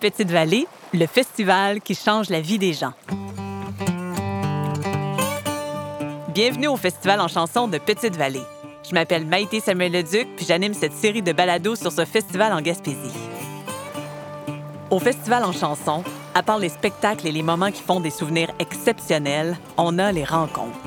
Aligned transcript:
Petite 0.00 0.30
Vallée, 0.30 0.66
le 0.94 1.06
festival 1.06 1.82
qui 1.82 1.94
change 1.94 2.30
la 2.30 2.40
vie 2.40 2.58
des 2.58 2.72
gens. 2.72 2.94
Bienvenue 6.28 6.68
au 6.68 6.76
Festival 6.76 7.20
en 7.20 7.28
chanson 7.28 7.68
de 7.68 7.76
Petite 7.76 8.16
Vallée. 8.16 8.40
Je 8.88 8.94
m'appelle 8.94 9.26
Maïté 9.26 9.60
Samuel 9.60 9.92
Leduc, 9.92 10.26
puis 10.36 10.46
j'anime 10.46 10.72
cette 10.72 10.94
série 10.94 11.20
de 11.20 11.32
balados 11.32 11.76
sur 11.76 11.92
ce 11.92 12.06
festival 12.06 12.54
en 12.54 12.62
Gaspésie. 12.62 13.12
Au 14.90 14.98
Festival 14.98 15.44
en 15.44 15.52
chanson, 15.52 16.02
à 16.34 16.42
part 16.42 16.58
les 16.58 16.70
spectacles 16.70 17.26
et 17.26 17.32
les 17.32 17.42
moments 17.42 17.70
qui 17.70 17.82
font 17.82 18.00
des 18.00 18.08
souvenirs 18.08 18.50
exceptionnels, 18.58 19.58
on 19.76 19.98
a 19.98 20.12
les 20.12 20.24
rencontres. 20.24 20.78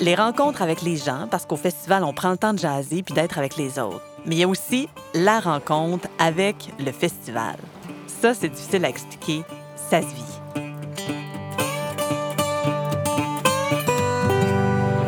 Les 0.00 0.14
rencontres 0.14 0.62
avec 0.62 0.80
les 0.80 0.96
gens, 0.96 1.28
parce 1.30 1.44
qu'au 1.44 1.56
festival, 1.56 2.04
on 2.04 2.14
prend 2.14 2.30
le 2.30 2.38
temps 2.38 2.54
de 2.54 2.58
jaser 2.58 3.02
puis 3.02 3.12
d'être 3.12 3.36
avec 3.36 3.58
les 3.58 3.78
autres. 3.78 4.00
Mais 4.24 4.36
il 4.36 4.38
y 4.38 4.44
a 4.44 4.48
aussi 4.48 4.88
la 5.12 5.40
rencontre 5.40 6.08
avec 6.18 6.70
le 6.78 6.90
festival. 6.90 7.56
Ça, 8.20 8.32
c'est 8.34 8.48
difficile 8.48 8.84
à 8.84 8.88
expliquer. 8.88 9.42
Ça 9.90 10.00
se 10.00 10.06
vit. 10.06 10.24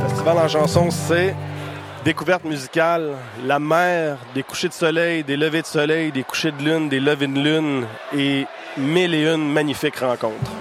Le 0.02 0.08
Festival 0.08 0.38
en 0.38 0.48
chanson, 0.48 0.90
c'est 0.90 1.34
découverte 2.04 2.44
musicale, 2.44 3.14
la 3.44 3.58
mer, 3.58 4.18
des 4.34 4.42
couchers 4.42 4.68
de 4.68 4.74
soleil, 4.74 5.24
des 5.24 5.36
levées 5.36 5.62
de 5.62 5.66
soleil, 5.66 6.12
des 6.12 6.22
couchers 6.22 6.52
de 6.52 6.62
lune, 6.62 6.88
des 6.88 7.00
levées 7.00 7.26
de 7.26 7.40
lune 7.40 7.86
et 8.16 8.46
mille 8.76 9.14
et 9.14 9.24
une 9.26 9.52
magnifiques 9.52 9.98
rencontres. 9.98 10.52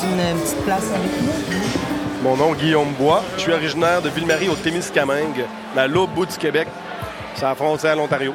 Tu 0.00 0.06
veux 0.06 0.12
une 0.12 0.38
petite 0.40 0.64
place 0.64 0.90
avec 0.90 1.10
nous? 1.22 2.22
Mon 2.22 2.36
nom 2.36 2.52
Guillaume 2.52 2.92
Bois. 2.92 3.22
Je 3.36 3.42
suis 3.42 3.52
originaire 3.52 4.00
de 4.02 4.10
Ville-Marie 4.10 4.48
au 4.48 4.54
Témiscamingue, 4.54 5.44
à 5.76 5.86
l'autre 5.86 6.12
bout 6.12 6.26
du 6.26 6.36
Québec. 6.36 6.68
C'est 7.34 7.44
à 7.44 7.50
la 7.50 7.54
frontière 7.54 7.92
à 7.92 7.96
l'Ontario. 7.96 8.32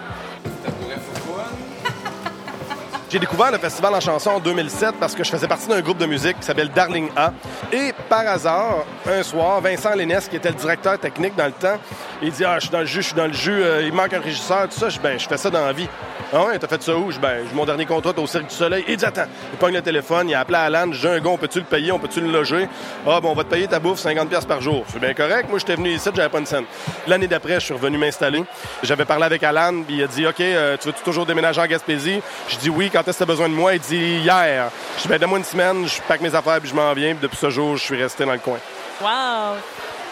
J'ai 3.09 3.17
découvert 3.17 3.51
le 3.51 3.57
festival 3.57 3.95
en 3.95 3.99
chanson 3.99 4.29
en 4.29 4.39
2007 4.39 4.95
parce 4.99 5.15
que 5.15 5.23
je 5.23 5.31
faisais 5.31 5.47
partie 5.47 5.67
d'un 5.67 5.81
groupe 5.81 5.97
de 5.97 6.05
musique 6.05 6.39
qui 6.39 6.45
s'appelle 6.45 6.69
Darling 6.69 7.09
A. 7.15 7.33
Et 7.73 7.91
par 8.07 8.27
hasard, 8.27 8.85
un 9.07 9.23
soir, 9.23 9.59
Vincent 9.61 9.95
Lénès, 9.95 10.27
qui 10.27 10.35
était 10.35 10.49
le 10.49 10.55
directeur 10.55 10.99
technique 10.99 11.35
dans 11.35 11.47
le 11.47 11.51
temps, 11.51 11.79
il 12.21 12.31
dit 12.31 12.45
Ah, 12.45 12.59
je 12.59 12.65
suis 12.65 12.69
dans 12.69 12.81
le 12.81 12.85
jus, 12.85 13.01
je 13.01 13.07
suis 13.07 13.15
dans 13.15 13.25
le 13.25 13.33
jus, 13.33 13.63
euh, 13.63 13.81
il 13.81 13.93
manque 13.93 14.13
un 14.13 14.19
régisseur, 14.19 14.69
tout 14.69 14.77
ça. 14.77 14.89
Je 14.89 14.99
Ben, 14.99 15.19
je 15.19 15.27
fais 15.27 15.37
ça 15.37 15.49
dans 15.49 15.65
la 15.65 15.73
vie. 15.73 15.87
Ah 16.31 16.45
ouais, 16.45 16.59
t'as 16.59 16.67
fait 16.67 16.83
ça 16.83 16.95
où? 16.95 17.09
Je 17.09 17.17
ben, 17.17 17.43
mon 17.55 17.65
dernier 17.65 17.87
contrat 17.87 18.13
au 18.15 18.27
Cirque 18.27 18.49
du 18.49 18.55
Soleil. 18.55 18.85
Il 18.87 18.97
dit, 18.97 19.05
attends, 19.05 19.25
il 19.51 19.57
pogne 19.57 19.73
le 19.73 19.81
téléphone, 19.81 20.29
il 20.29 20.35
a 20.35 20.41
appelé 20.41 20.59
Alan, 20.59 20.91
j'ai 20.91 21.09
un 21.09 21.19
gars, 21.19 21.31
on 21.31 21.37
peut-tu 21.39 21.57
le 21.57 21.65
payer, 21.65 21.91
on 21.91 21.97
peut-tu 21.97 22.21
le 22.21 22.31
loger? 22.31 22.69
Ah, 23.07 23.19
bon, 23.19 23.31
on 23.31 23.33
va 23.33 23.43
te 23.43 23.49
payer 23.49 23.67
ta 23.67 23.79
bouffe 23.79 24.05
50$ 24.05 24.45
par 24.45 24.61
jour. 24.61 24.85
C'est 24.89 24.99
bien 24.99 25.15
correct. 25.15 25.49
Moi, 25.49 25.57
j'étais 25.57 25.75
venu 25.75 25.89
ici, 25.89 26.07
j'avais 26.13 26.29
pas 26.29 26.37
une 26.37 26.45
scène. 26.45 26.65
L'année 27.07 27.27
d'après, 27.27 27.55
je 27.55 27.65
suis 27.65 27.73
revenu 27.73 27.97
m'installer. 27.97 28.43
J'avais 28.83 29.05
parlé 29.05 29.23
avec 29.23 29.41
Alan, 29.41 29.81
puis 29.81 29.95
il 29.97 30.03
a 30.03 30.07
dit, 30.07 30.27
OK, 30.27 30.39
euh, 30.39 30.77
tu 30.79 30.89
veux 30.89 30.93
-tu 30.93 31.03
toujours 31.03 31.25
déménager 31.25 31.61
en 31.61 31.65
Gaspésie? 31.65 32.21
Je 32.47 32.57
dis 32.57 32.69
oui, 32.69 32.91
est-ce 33.07 33.17
que 33.17 33.23
t'as 33.23 33.25
besoin 33.25 33.49
de 33.49 33.53
moi? 33.53 33.73
Il 33.73 33.79
dit 33.81 34.19
hier. 34.19 34.69
Je 34.97 35.03
dis, 35.03 35.07
ben, 35.07 35.17
donne-moi 35.19 35.39
une 35.39 35.43
semaine, 35.43 35.87
je 35.87 36.01
pack 36.07 36.21
mes 36.21 36.33
affaires, 36.33 36.59
puis 36.59 36.69
je 36.69 36.75
m'en 36.75 36.93
viens. 36.93 37.11
Puis 37.11 37.21
depuis 37.21 37.37
ce 37.37 37.49
jour, 37.49 37.77
je 37.77 37.83
suis 37.83 38.01
resté 38.01 38.25
dans 38.25 38.33
le 38.33 38.39
coin. 38.39 38.57
Wow! 39.01 39.57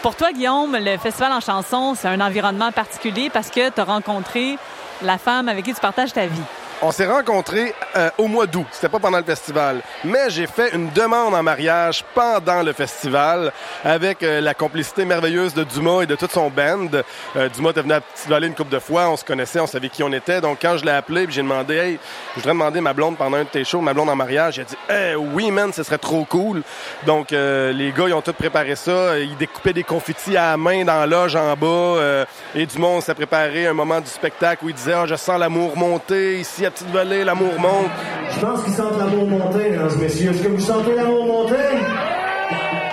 Pour 0.02 0.14
toi, 0.14 0.32
Guillaume, 0.32 0.76
le 0.76 0.96
festival 0.96 1.32
en 1.32 1.40
chanson, 1.40 1.94
c'est 1.94 2.08
un 2.08 2.20
environnement 2.20 2.70
particulier 2.70 3.30
parce 3.30 3.50
que 3.50 3.68
tu 3.68 3.80
as 3.80 3.84
rencontré 3.84 4.56
la 5.02 5.18
femme 5.18 5.48
avec 5.48 5.64
qui 5.64 5.74
tu 5.74 5.80
partages 5.80 6.12
ta 6.12 6.26
vie. 6.26 6.42
On 6.80 6.92
s'est 6.92 7.08
rencontrés 7.08 7.74
euh, 7.96 8.08
au 8.18 8.28
mois 8.28 8.46
d'août. 8.46 8.66
C'était 8.70 8.88
pas 8.88 9.00
pendant 9.00 9.18
le 9.18 9.24
festival. 9.24 9.82
Mais 10.04 10.30
j'ai 10.30 10.46
fait 10.46 10.72
une 10.72 10.90
demande 10.90 11.34
en 11.34 11.42
mariage 11.42 12.04
pendant 12.14 12.62
le 12.62 12.72
festival 12.72 13.52
avec 13.84 14.22
euh, 14.22 14.40
la 14.40 14.54
complicité 14.54 15.04
merveilleuse 15.04 15.54
de 15.54 15.64
Dumas 15.64 16.02
et 16.02 16.06
de 16.06 16.14
toute 16.14 16.30
son 16.30 16.50
band. 16.50 16.86
Euh, 17.34 17.48
Dumas 17.48 17.70
était 17.70 17.82
venu 17.82 17.94
à 17.94 18.00
Petite 18.00 18.28
Vallée 18.28 18.46
une 18.46 18.54
couple 18.54 18.70
de 18.70 18.78
fois. 18.78 19.08
On 19.08 19.16
se 19.16 19.24
connaissait, 19.24 19.58
on 19.58 19.66
savait 19.66 19.88
qui 19.88 20.04
on 20.04 20.12
était. 20.12 20.40
Donc, 20.40 20.58
quand 20.62 20.76
je 20.76 20.84
l'ai 20.84 20.92
appelé 20.92 21.26
j'ai 21.28 21.42
demandé, 21.42 21.74
hey, 21.74 21.98
je 22.36 22.40
voudrais 22.40 22.52
demander 22.52 22.80
ma 22.80 22.92
blonde 22.92 23.16
pendant 23.16 23.38
un 23.38 23.42
de 23.42 23.48
tes 23.48 23.64
shows, 23.64 23.80
ma 23.80 23.92
blonde 23.92 24.10
en 24.10 24.16
mariage, 24.16 24.58
il 24.58 24.60
a 24.60 24.64
dit, 24.64 24.76
hey, 24.88 25.16
oui, 25.16 25.50
man, 25.50 25.72
ce 25.72 25.82
serait 25.82 25.98
trop 25.98 26.24
cool. 26.26 26.62
Donc, 27.06 27.32
les 27.32 27.92
gars, 27.96 28.04
ils 28.06 28.14
ont 28.14 28.22
tout 28.22 28.32
préparé 28.32 28.76
ça. 28.76 29.18
Ils 29.18 29.36
découpaient 29.36 29.72
des 29.72 29.82
confettis 29.82 30.36
à 30.36 30.50
la 30.50 30.56
main 30.56 30.84
dans 30.84 31.00
la 31.00 31.06
loge 31.06 31.34
en 31.34 31.56
bas. 31.56 32.24
et 32.54 32.66
Dumont 32.66 33.00
s'est 33.00 33.14
préparé 33.14 33.66
un 33.66 33.74
moment 33.74 34.00
du 34.00 34.08
spectacle 34.08 34.64
où 34.64 34.68
il 34.68 34.74
disait, 34.76 34.94
oh, 34.96 35.06
je 35.06 35.16
sens 35.16 35.40
l'amour 35.40 35.76
monter 35.76 36.38
ici 36.38 36.67
Petite 36.70 36.90
Vallée, 36.90 37.24
l'amour 37.24 37.58
monte. 37.58 37.90
Je 38.30 38.40
pense 38.40 38.62
qu'ils 38.64 38.74
sentent 38.74 38.98
l'amour 38.98 39.26
monter, 39.26 39.70
mesdames 39.70 39.88
et 39.96 40.02
messieurs. 40.02 40.30
Est-ce 40.30 40.42
que 40.42 40.48
vous 40.48 40.60
sentez 40.60 40.94
l'amour 40.94 41.24
monter? 41.26 41.54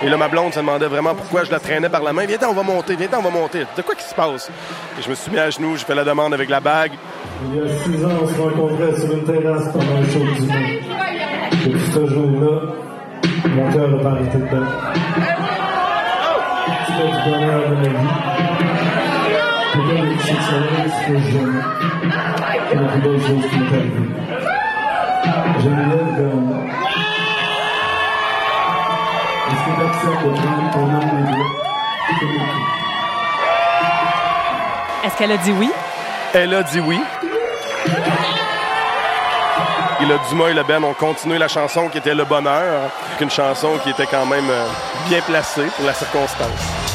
Et 0.02 0.08
là, 0.08 0.16
ma 0.16 0.28
blonde 0.28 0.52
se 0.52 0.60
demandait 0.60 0.86
vraiment 0.86 1.14
pourquoi 1.14 1.44
je 1.44 1.50
la 1.50 1.58
traînais 1.58 1.88
par 1.88 2.02
la 2.02 2.12
main. 2.12 2.24
Viens, 2.26 2.38
on 2.48 2.52
va 2.52 2.62
monter, 2.62 2.96
viens, 2.96 3.08
on 3.18 3.22
va 3.22 3.30
monter. 3.30 3.66
De 3.76 3.82
quoi 3.82 3.94
qui 3.94 4.04
se 4.04 4.14
passe? 4.14 4.50
Et 4.98 5.02
je 5.02 5.10
me 5.10 5.14
suis 5.14 5.30
mis 5.30 5.38
à 5.38 5.50
genoux, 5.50 5.76
j'ai 5.76 5.84
fait 5.84 5.94
la 5.94 6.04
demande 6.04 6.32
avec 6.34 6.48
la 6.48 6.60
bague. 6.60 6.92
Il 7.52 7.58
y 7.58 7.60
a 7.60 7.68
six 7.68 8.04
ans, 8.04 8.10
on 8.22 8.26
se 8.26 8.40
rencontrait 8.40 8.94
sur 8.98 9.12
une 9.12 9.24
terrasse 9.24 9.72
pendant 9.72 10.00
le 10.00 10.06
show 10.06 10.20
du 10.20 10.40
monde. 10.42 10.80
Depuis 11.64 11.92
ce 11.92 12.06
jour-là, 12.06 12.60
mon 13.48 13.72
cœur 13.72 13.88
n'a 13.88 14.02
pas 14.02 14.10
arrêté 14.10 14.38
de 14.38 14.44
battre. 14.44 14.92
C'était 16.86 17.08
du 17.08 17.30
bonheur 17.30 17.68
de 17.68 17.74
ma 17.74 17.88
vie. 17.88 17.96
Est-ce 35.04 35.16
qu'elle 35.16 35.32
a 35.32 35.36
dit 35.36 35.52
oui? 35.52 35.70
Elle 36.34 36.54
a 36.54 36.62
dit 36.62 36.80
oui. 36.80 37.00
Et 40.00 40.04
le 40.04 40.18
Dumas 40.28 40.48
et 40.48 40.54
le 40.54 40.62
Ben 40.62 40.82
ont 40.84 40.94
continué 40.94 41.38
la 41.38 41.48
chanson 41.48 41.88
qui 41.88 41.98
était 41.98 42.14
Le 42.14 42.24
Bonheur, 42.24 42.90
une 43.20 43.30
chanson 43.30 43.78
qui 43.82 43.90
était 43.90 44.06
quand 44.06 44.26
même 44.26 44.48
euh, 44.50 44.66
bien 45.08 45.20
placée 45.22 45.66
pour 45.76 45.86
la 45.86 45.94
circonstance. 45.94 46.85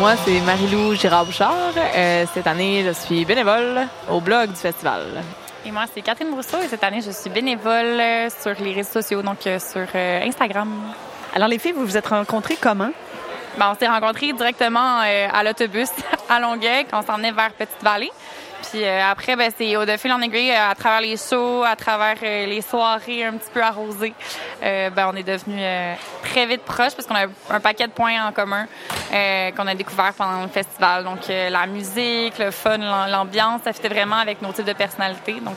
Moi, 0.00 0.14
c'est 0.24 0.40
Marie-Lou 0.40 0.94
Girard-Bouchard. 0.96 1.52
Euh, 1.76 2.24
cette 2.34 2.46
année, 2.48 2.82
je 2.84 2.90
suis 2.90 3.24
bénévole 3.24 3.86
au 4.10 4.20
blog 4.20 4.48
du 4.48 4.56
festival. 4.56 5.22
Et 5.64 5.70
moi, 5.70 5.84
c'est 5.94 6.00
Catherine 6.00 6.30
Brousseau 6.30 6.60
et 6.60 6.66
cette 6.66 6.82
année, 6.82 7.02
je 7.02 7.12
suis 7.12 7.30
bénévole 7.30 8.00
euh, 8.00 8.28
sur 8.30 8.54
les 8.64 8.72
réseaux 8.72 9.00
sociaux, 9.00 9.22
donc 9.22 9.46
euh, 9.46 9.58
sur 9.60 9.86
euh, 9.94 10.22
Instagram. 10.24 10.72
Alors, 11.34 11.46
les 11.46 11.58
filles, 11.60 11.72
vous 11.72 11.84
vous 11.84 11.96
êtes 11.96 12.08
rencontrées 12.08 12.56
comment? 12.60 12.90
Ben, 13.58 13.72
on 13.72 13.78
s'est 13.78 13.88
rencontrés 13.88 14.32
directement 14.32 15.00
euh, 15.04 15.28
à 15.32 15.42
l'autobus 15.42 15.88
à 16.28 16.38
Longueuil 16.40 16.86
quand 16.90 17.00
on 17.02 17.06
s'en 17.06 17.16
venait 17.16 17.32
vers 17.32 17.50
Petite-Vallée. 17.52 18.10
Puis 18.70 18.84
euh, 18.84 19.00
après, 19.10 19.34
ben, 19.36 19.50
c'est 19.56 19.74
au 19.76 19.84
de 19.84 19.96
fil 19.96 20.12
en 20.12 20.20
aiguille, 20.20 20.52
euh, 20.52 20.70
à 20.70 20.74
travers 20.74 21.00
les 21.00 21.16
shows, 21.16 21.64
à 21.64 21.74
travers 21.74 22.16
euh, 22.22 22.46
les 22.46 22.60
soirées 22.62 23.24
un 23.24 23.32
petit 23.32 23.50
peu 23.52 23.60
arrosées, 23.62 24.12
ben, 24.60 25.10
on 25.12 25.16
est 25.16 25.22
devenus 25.24 25.62
très 26.22 26.46
vite 26.46 26.62
proches 26.62 26.94
parce 26.94 27.06
qu'on 27.08 27.14
a 27.16 27.24
un 27.50 27.60
paquet 27.60 27.86
de 27.86 27.92
points 27.92 28.22
en 28.24 28.30
commun 28.32 28.66
qu'on 29.10 29.66
a 29.66 29.74
découvert 29.74 30.12
pendant 30.12 30.42
le 30.42 30.48
festival. 30.48 31.02
Donc 31.04 31.20
la 31.28 31.66
musique, 31.66 32.38
le 32.38 32.50
fun, 32.50 32.76
l'am- 32.78 33.10
l'ambiance, 33.10 33.62
ça 33.64 33.72
fitait 33.72 33.88
vraiment 33.88 34.16
avec 34.16 34.40
nos 34.42 34.52
types 34.52 34.66
de 34.66 34.74
personnalités. 34.74 35.40
Donc 35.40 35.56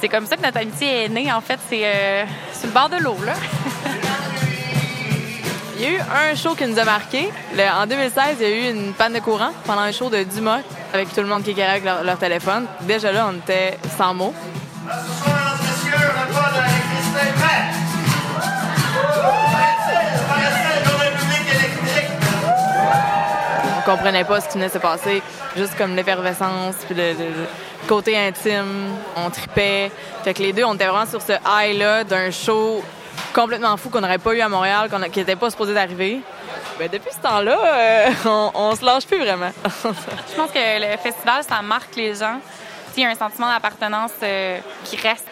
c'est 0.00 0.08
comme 0.08 0.26
ça 0.26 0.36
que 0.36 0.42
notre 0.42 0.58
amitié 0.58 1.04
est 1.04 1.08
née. 1.08 1.30
En 1.32 1.40
fait, 1.40 1.58
c'est 1.68 2.26
sur 2.54 2.68
le 2.68 2.72
bord 2.72 2.88
de 2.88 2.96
l'eau 2.96 3.16
là. 3.26 3.32
Il 5.82 5.84
y 5.84 5.86
a 5.86 5.90
eu 5.92 6.00
un 6.30 6.34
show 6.34 6.54
qui 6.54 6.66
nous 6.66 6.78
a 6.78 6.84
marqué. 6.84 7.30
En 7.74 7.86
2016, 7.86 8.36
il 8.38 8.46
y 8.46 8.52
a 8.52 8.54
eu 8.54 8.70
une 8.74 8.92
panne 8.92 9.14
de 9.14 9.18
courant 9.20 9.48
pendant 9.64 9.80
un 9.80 9.92
show 9.92 10.10
de 10.10 10.22
Dumas 10.24 10.60
avec 10.92 11.08
tout 11.14 11.22
le 11.22 11.26
monde 11.26 11.42
qui 11.42 11.52
éclairait 11.52 11.70
avec 11.80 11.84
leur, 11.84 12.18
téléphone. 12.18 12.66
Déjà 12.82 13.10
là, 13.12 13.30
on 13.32 13.38
était 13.38 13.78
sans 13.96 14.12
mots. 14.12 14.34
On 23.78 23.90
comprenait 23.90 24.24
pas 24.24 24.40
ce 24.40 24.48
qui 24.48 24.54
venait 24.54 24.68
de 24.68 24.72
se 24.72 24.78
passer. 24.78 25.22
Juste 25.56 25.76
comme 25.76 25.96
l'effervescence, 25.96 26.76
puis 26.86 26.94
le, 26.94 27.12
le- 27.12 27.18
le 27.18 27.46
côté 27.88 28.16
intime. 28.18 28.90
On 29.16 29.30
tripait. 29.30 29.90
Fait 30.22 30.34
que 30.34 30.42
les 30.42 30.52
deux, 30.52 30.64
on 30.64 30.74
était 30.74 30.86
vraiment 30.86 31.06
sur 31.06 31.22
ce 31.22 31.32
high-là 31.46 32.04
d'un 32.04 32.30
show 32.30 32.82
complètement 33.34 33.76
fou 33.76 33.90
qu'on 33.90 34.00
n'aurait 34.00 34.18
pas 34.18 34.34
eu 34.34 34.40
à 34.40 34.48
Montréal, 34.48 34.88
qu'on 34.90 35.00
qui 35.10 35.18
n'était 35.20 35.36
pas 35.36 35.50
supposé 35.50 35.74
d'arriver. 35.74 36.20
Ben, 36.78 36.88
depuis 36.90 37.12
ce 37.12 37.20
temps-là, 37.20 37.58
euh, 37.64 38.10
on, 38.24 38.50
on 38.54 38.74
se 38.74 38.84
lâche 38.84 39.06
plus 39.06 39.18
vraiment. 39.18 39.50
Je 39.64 40.34
pense 40.36 40.50
que 40.50 40.80
le 40.80 40.96
festival, 40.96 41.42
ça 41.46 41.60
marque 41.62 41.94
les 41.96 42.14
gens. 42.14 42.40
Il 42.96 43.02
y 43.02 43.06
a 43.06 43.10
un 43.10 43.14
sentiment 43.14 43.48
d'appartenance 43.48 44.12
euh, 44.22 44.58
qui 44.84 44.96
reste. 44.96 45.26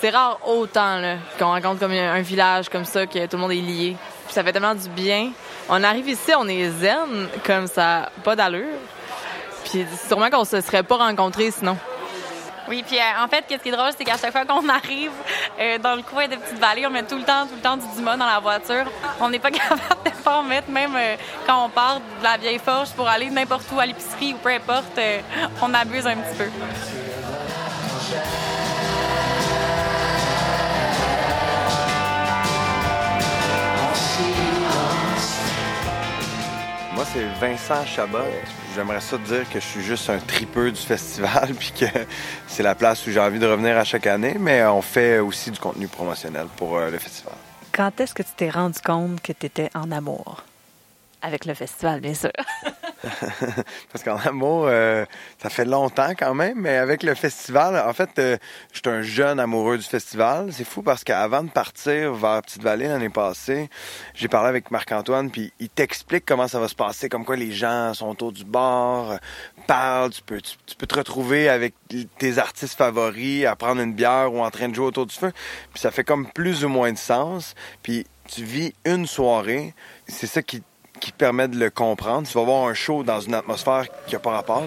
C'est 0.00 0.10
rare 0.10 0.38
autant 0.46 1.00
qu'on 1.38 1.46
rencontre 1.46 1.80
comme 1.80 1.92
un, 1.92 2.14
un 2.14 2.20
village 2.20 2.68
comme 2.68 2.84
ça, 2.84 3.06
que 3.06 3.26
tout 3.26 3.36
le 3.36 3.38
monde 3.38 3.52
est 3.52 3.56
lié. 3.56 3.96
Puis 4.26 4.34
ça 4.34 4.42
fait 4.44 4.52
tellement 4.52 4.74
du 4.74 4.88
bien. 4.90 5.30
On 5.68 5.82
arrive 5.82 6.08
ici, 6.08 6.32
on 6.36 6.46
est 6.46 6.68
zen, 6.70 7.28
comme 7.46 7.66
ça, 7.66 8.10
pas 8.22 8.36
d'allure. 8.36 8.78
Puis 9.64 9.86
sûrement 10.08 10.28
qu'on 10.28 10.44
se 10.44 10.60
serait 10.60 10.82
pas 10.82 10.96
rencontrés 10.96 11.50
sinon. 11.50 11.76
Oui, 12.68 12.82
puis 12.86 12.96
euh, 12.96 13.24
en 13.24 13.28
fait, 13.28 13.44
ce 13.48 13.56
qui 13.56 13.68
est 13.68 13.72
drôle, 13.72 13.90
c'est 13.96 14.04
qu'à 14.04 14.16
chaque 14.16 14.32
fois 14.32 14.44
qu'on 14.46 14.66
arrive 14.68 15.10
euh, 15.60 15.78
dans 15.78 15.94
le 15.94 16.02
coin 16.02 16.26
de 16.28 16.36
Petite-Vallée, 16.36 16.86
on 16.86 16.90
met 16.90 17.02
tout 17.02 17.16
le 17.16 17.24
temps, 17.24 17.46
tout 17.46 17.54
le 17.56 17.60
temps 17.60 17.76
du 17.76 17.84
Dumas 17.94 18.16
dans 18.16 18.26
la 18.26 18.40
voiture. 18.40 18.84
On 19.20 19.28
n'est 19.28 19.38
pas 19.38 19.50
capable 19.50 19.80
de 20.04 20.10
pas 20.22 20.38
en 20.38 20.42
mettre, 20.42 20.70
même 20.70 20.94
euh, 20.96 21.16
quand 21.46 21.66
on 21.66 21.68
part 21.68 21.96
de 21.96 22.24
la 22.24 22.36
vieille 22.38 22.58
forge 22.58 22.90
pour 22.92 23.08
aller 23.08 23.28
n'importe 23.28 23.66
où 23.72 23.78
à 23.78 23.86
l'épicerie 23.86 24.32
ou 24.34 24.38
peu 24.38 24.50
importe, 24.50 24.98
on 25.60 25.74
abuse 25.74 26.06
un 26.06 26.16
petit 26.16 26.36
peu. 26.38 27.03
Vincent 37.40 37.84
Chabot. 37.86 38.18
J'aimerais 38.74 39.00
ça 39.00 39.18
te 39.18 39.22
dire 39.22 39.48
que 39.48 39.60
je 39.60 39.64
suis 39.64 39.82
juste 39.82 40.10
un 40.10 40.18
tripeux 40.18 40.70
du 40.70 40.80
festival, 40.80 41.54
puis 41.58 41.72
que 41.72 41.86
c'est 42.46 42.62
la 42.62 42.74
place 42.74 43.06
où 43.06 43.10
j'ai 43.10 43.20
envie 43.20 43.38
de 43.38 43.46
revenir 43.46 43.76
à 43.76 43.84
chaque 43.84 44.06
année, 44.06 44.36
mais 44.38 44.64
on 44.64 44.82
fait 44.82 45.18
aussi 45.18 45.50
du 45.50 45.58
contenu 45.58 45.88
promotionnel 45.88 46.46
pour 46.56 46.76
euh, 46.76 46.90
le 46.90 46.98
festival. 46.98 47.34
Quand 47.72 48.00
est-ce 48.00 48.14
que 48.14 48.22
tu 48.22 48.30
t'es 48.36 48.50
rendu 48.50 48.78
compte 48.80 49.20
que 49.20 49.32
tu 49.32 49.46
étais 49.46 49.70
en 49.74 49.90
amour? 49.90 50.44
Avec 51.24 51.46
le 51.46 51.54
festival, 51.54 52.00
bien 52.00 52.12
sûr. 52.12 52.30
Parce 53.92 54.04
qu'en 54.04 54.16
amour, 54.16 54.66
euh, 54.66 55.04
ça 55.38 55.50
fait 55.50 55.64
longtemps 55.64 56.12
quand 56.18 56.34
même, 56.34 56.60
mais 56.60 56.76
avec 56.76 57.02
le 57.02 57.14
festival, 57.14 57.76
en 57.76 57.92
fait, 57.92 58.10
euh, 58.18 58.36
je 58.72 58.78
suis 58.78 58.88
un 58.88 59.02
jeune 59.02 59.40
amoureux 59.40 59.78
du 59.78 59.84
festival. 59.84 60.52
C'est 60.52 60.64
fou 60.64 60.82
parce 60.82 61.04
qu'avant 61.04 61.42
de 61.42 61.50
partir 61.50 62.14
vers 62.14 62.42
Petite-Vallée 62.42 62.88
l'année 62.88 63.08
passée, 63.08 63.68
j'ai 64.14 64.28
parlé 64.28 64.48
avec 64.48 64.70
Marc-Antoine, 64.70 65.30
puis 65.30 65.52
il 65.60 65.68
t'explique 65.68 66.24
comment 66.26 66.48
ça 66.48 66.60
va 66.60 66.68
se 66.68 66.74
passer, 66.74 67.08
comme 67.08 67.24
quoi 67.24 67.36
les 67.36 67.52
gens 67.52 67.94
sont 67.94 68.08
autour 68.08 68.32
du 68.32 68.44
bar, 68.44 69.18
parlent, 69.66 70.10
tu 70.10 70.22
peux, 70.22 70.40
tu, 70.40 70.56
tu 70.66 70.76
peux 70.76 70.86
te 70.86 70.96
retrouver 70.96 71.48
avec 71.48 71.74
tes 72.18 72.38
artistes 72.38 72.76
favoris 72.76 73.46
à 73.46 73.56
prendre 73.56 73.80
une 73.80 73.94
bière 73.94 74.32
ou 74.32 74.42
en 74.42 74.50
train 74.50 74.68
de 74.68 74.74
jouer 74.74 74.86
autour 74.86 75.06
du 75.06 75.14
feu. 75.14 75.32
Puis 75.72 75.80
ça 75.80 75.90
fait 75.90 76.04
comme 76.04 76.30
plus 76.30 76.64
ou 76.64 76.68
moins 76.68 76.92
de 76.92 76.98
sens. 76.98 77.54
Puis 77.82 78.06
tu 78.28 78.44
vis 78.44 78.74
une 78.84 79.06
soirée, 79.06 79.74
c'est 80.08 80.26
ça 80.26 80.42
qui 80.42 80.62
qui 81.00 81.12
permet 81.12 81.48
de 81.48 81.58
le 81.58 81.70
comprendre. 81.70 82.26
Tu 82.26 82.34
vas 82.34 82.44
voir 82.44 82.68
un 82.68 82.74
show 82.74 83.02
dans 83.02 83.20
une 83.20 83.34
atmosphère 83.34 83.84
qui 84.06 84.14
n'a 84.14 84.18
pas 84.18 84.30
rapport. 84.30 84.66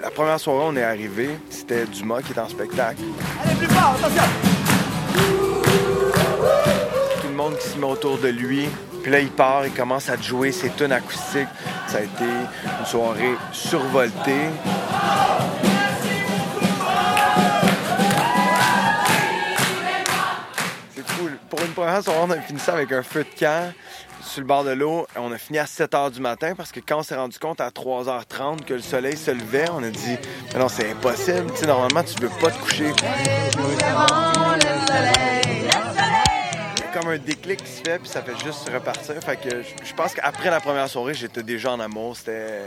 La 0.00 0.10
première 0.10 0.38
soirée, 0.38 0.64
on 0.66 0.76
est 0.76 0.82
arrivé, 0.82 1.30
c'était 1.50 1.84
Dumas 1.86 2.22
qui 2.22 2.32
était 2.32 2.40
en 2.40 2.48
spectacle. 2.48 3.02
Allez, 3.44 3.54
plus 3.54 3.68
fort, 3.68 3.96
attention! 3.98 4.22
Tout 7.22 7.28
le 7.28 7.34
monde 7.34 7.58
qui 7.58 7.68
se 7.68 7.78
met 7.78 7.86
autour 7.86 8.18
de 8.18 8.28
lui. 8.28 8.68
Puis 9.02 9.12
là, 9.12 9.20
il 9.20 9.30
part, 9.30 9.66
il 9.66 9.72
commence 9.72 10.08
à 10.08 10.16
te 10.16 10.22
jouer 10.22 10.50
ses 10.50 10.70
tunes 10.70 10.92
acoustiques. 10.92 11.48
Ça 11.86 11.98
a 11.98 12.00
été 12.02 12.24
une 12.24 12.86
soirée 12.86 13.34
survoltée. 13.52 14.48
C'est 20.94 21.06
cool. 21.18 21.38
Pour 21.50 21.60
une 21.60 21.72
première 21.72 22.02
soirée, 22.02 22.20
on 22.22 22.30
a 22.30 22.40
fini 22.40 22.58
ça 22.58 22.72
avec 22.74 22.92
un 22.92 23.02
feu 23.02 23.24
de 23.24 23.38
camp 23.38 23.72
On 25.16 25.30
a 25.30 25.38
fini 25.38 25.58
à 25.58 25.66
7 25.66 25.92
h 25.92 26.10
du 26.10 26.20
matin 26.20 26.54
parce 26.56 26.72
que 26.72 26.80
quand 26.80 26.98
on 26.98 27.02
s'est 27.04 27.14
rendu 27.14 27.38
compte 27.38 27.60
à 27.60 27.68
3h30 27.68 28.64
que 28.64 28.74
le 28.74 28.82
soleil 28.82 29.16
se 29.16 29.30
levait, 29.30 29.66
on 29.70 29.82
a 29.82 29.90
dit 29.90 30.16
Mais 30.52 30.58
non, 30.58 30.68
c'est 30.68 30.90
impossible. 30.90 31.52
Tu 31.52 31.60
sais, 31.60 31.66
normalement, 31.66 32.02
tu 32.02 32.20
veux 32.20 32.28
pas 32.40 32.50
te 32.50 32.58
coucher. 32.58 32.92
Comme 36.92 37.10
un 37.10 37.18
déclic 37.18 37.62
qui 37.62 37.70
se 37.70 37.82
fait, 37.82 37.98
puis 37.98 38.08
ça 38.08 38.22
fait 38.22 38.38
juste 38.44 38.68
repartir. 38.68 39.14
Fait 39.22 39.36
que 39.36 39.62
je 39.62 39.94
pense 39.94 40.14
qu'après 40.14 40.50
la 40.50 40.60
première 40.60 40.88
soirée, 40.88 41.14
j'étais 41.14 41.42
déjà 41.42 41.72
en 41.72 41.80
amour. 41.80 42.16
C'était. 42.16 42.62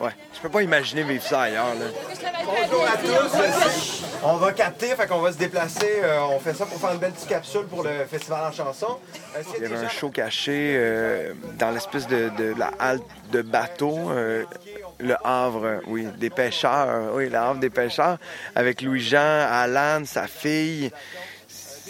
Ouais. 0.00 0.10
Je 0.34 0.40
peux 0.40 0.48
pas 0.50 0.62
imaginer 0.62 1.02
vivre 1.02 1.22
ça 1.22 1.42
ailleurs, 1.42 1.74
là. 1.74 1.86
Bonjour 2.44 2.84
à 2.86 2.96
tous. 2.98 4.02
On 4.22 4.36
va 4.36 4.52
capter, 4.52 4.88
fait 4.88 5.06
qu'on 5.06 5.20
va 5.20 5.32
se 5.32 5.38
déplacer. 5.38 6.00
Euh, 6.02 6.20
on 6.30 6.38
fait 6.38 6.52
ça 6.54 6.66
pour 6.66 6.78
faire 6.78 6.92
une 6.92 6.98
belle 6.98 7.12
petite 7.12 7.28
capsule 7.28 7.64
pour 7.66 7.82
le 7.82 8.04
festival 8.10 8.44
en 8.44 8.52
chanson. 8.52 8.98
Il 9.56 9.62
y 9.62 9.64
avait 9.66 9.76
un 9.84 9.88
show 9.88 10.10
caché 10.10 10.74
euh, 10.76 11.32
dans 11.58 11.70
l'espèce 11.70 12.06
de, 12.06 12.30
de 12.36 12.54
la 12.58 12.70
halte 12.78 13.04
de 13.32 13.42
bateau. 13.42 14.10
euh, 14.10 14.44
le 14.98 15.14
Havre, 15.24 15.80
oui, 15.86 16.06
des 16.18 16.30
pêcheurs, 16.30 17.12
oui, 17.14 17.28
le 17.28 17.36
Havre 17.36 17.60
des 17.60 17.68
pêcheurs, 17.70 18.16
avec 18.54 18.80
Louis-Jean, 18.80 19.46
Alan, 19.50 20.02
sa 20.06 20.26
fille. 20.26 20.90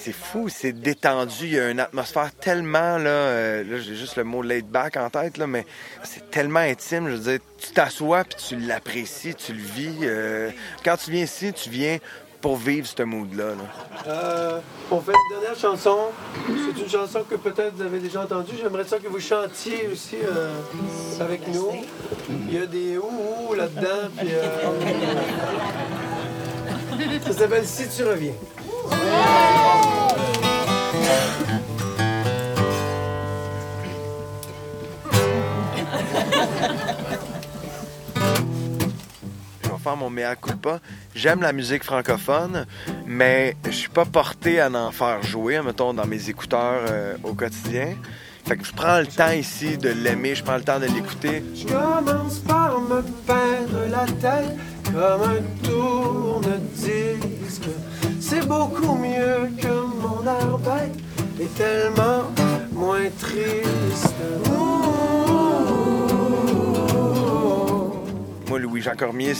C'est 0.06 0.12
fou, 0.12 0.48
c'est 0.48 0.72
détendu. 0.72 1.46
Il 1.46 1.54
y 1.54 1.58
a 1.58 1.68
une 1.68 1.80
atmosphère 1.80 2.30
tellement, 2.32 2.96
là, 2.96 3.10
euh, 3.10 3.64
là 3.64 3.78
j'ai 3.80 3.96
juste 3.96 4.14
le 4.14 4.22
mot 4.22 4.40
laid 4.40 4.62
back 4.62 4.96
en 4.96 5.10
tête, 5.10 5.36
là, 5.36 5.48
mais 5.48 5.66
c'est 6.04 6.30
tellement 6.30 6.60
intime. 6.60 7.08
Je 7.08 7.14
veux 7.16 7.32
dire, 7.32 7.40
tu 7.58 7.72
t'assois 7.72 8.22
puis 8.22 8.36
tu 8.50 8.56
l'apprécies, 8.56 9.34
tu 9.34 9.52
le 9.52 9.58
vis. 9.58 9.96
euh, 10.02 10.50
quand 10.84 10.96
tu 10.96 11.10
viens 11.10 11.24
ici, 11.24 11.52
tu 11.52 11.70
viens 11.70 11.98
pour 12.40 12.56
vivre 12.56 12.86
ce 12.86 13.02
mood-là. 13.02 13.46
là. 13.46 13.64
Euh, 14.06 14.60
on 14.92 15.00
fait 15.00 15.10
une 15.10 15.40
dernière 15.40 15.58
chanson. 15.58 15.96
C'est 16.46 16.80
une 16.82 16.88
chanson 16.88 17.24
que 17.28 17.34
peut-être 17.34 17.74
vous 17.74 17.82
avez 17.82 17.98
déjà 17.98 18.22
entendue. 18.22 18.52
J'aimerais 18.62 18.84
ça 18.84 18.98
que 19.00 19.08
vous 19.08 19.18
chantiez 19.18 19.88
aussi 19.92 20.18
euh, 20.22 20.52
avec 21.20 21.48
nous. 21.48 21.72
Il 22.48 22.54
y 22.54 22.62
a 22.62 22.66
des 22.66 22.96
ouh 22.96 23.50
ouh 23.50 23.54
là-dedans. 23.54 24.08
Puis, 24.16 24.28
euh, 24.30 24.70
Ça 27.26 27.32
s'appelle 27.32 27.66
Si 27.66 27.88
tu 27.88 28.04
reviens. 28.04 28.34
Mon 39.96 40.10
mea 40.10 40.36
culpa. 40.36 40.80
J'aime 41.14 41.40
la 41.42 41.52
musique 41.52 41.84
francophone, 41.84 42.66
mais 43.06 43.56
je 43.64 43.70
suis 43.70 43.88
pas 43.88 44.04
porté 44.04 44.60
à 44.60 44.68
en 44.70 44.90
faire 44.90 45.22
jouer, 45.22 45.62
mettons, 45.62 45.94
dans 45.94 46.06
mes 46.06 46.28
écouteurs 46.28 46.82
euh, 46.88 47.16
au 47.22 47.34
quotidien. 47.34 47.94
Fait 48.46 48.56
que 48.56 48.64
je 48.64 48.72
prends 48.72 48.98
le 48.98 49.06
temps 49.06 49.30
ici 49.32 49.78
de 49.78 49.88
l'aimer, 49.88 50.34
je 50.34 50.44
prends 50.44 50.56
le 50.56 50.62
temps 50.62 50.78
de 50.78 50.86
l'écouter. 50.86 51.42
Je 51.54 51.66
commence 51.66 52.38
par 52.40 52.80
me 52.80 53.02
peindre 53.26 53.86
la 53.90 54.06
tête 54.06 54.56
comme 54.84 55.22
un 55.22 55.42
tourne-disque. 55.66 57.68
C'est 58.20 58.46
beaucoup 58.46 58.94
mieux 58.94 59.15
tellement 61.48 62.30
moins 62.72 63.08
triste. 63.20 64.14
Moi, 68.48 68.58
Louis-Jean 68.58 68.94
Cormier, 68.96 69.34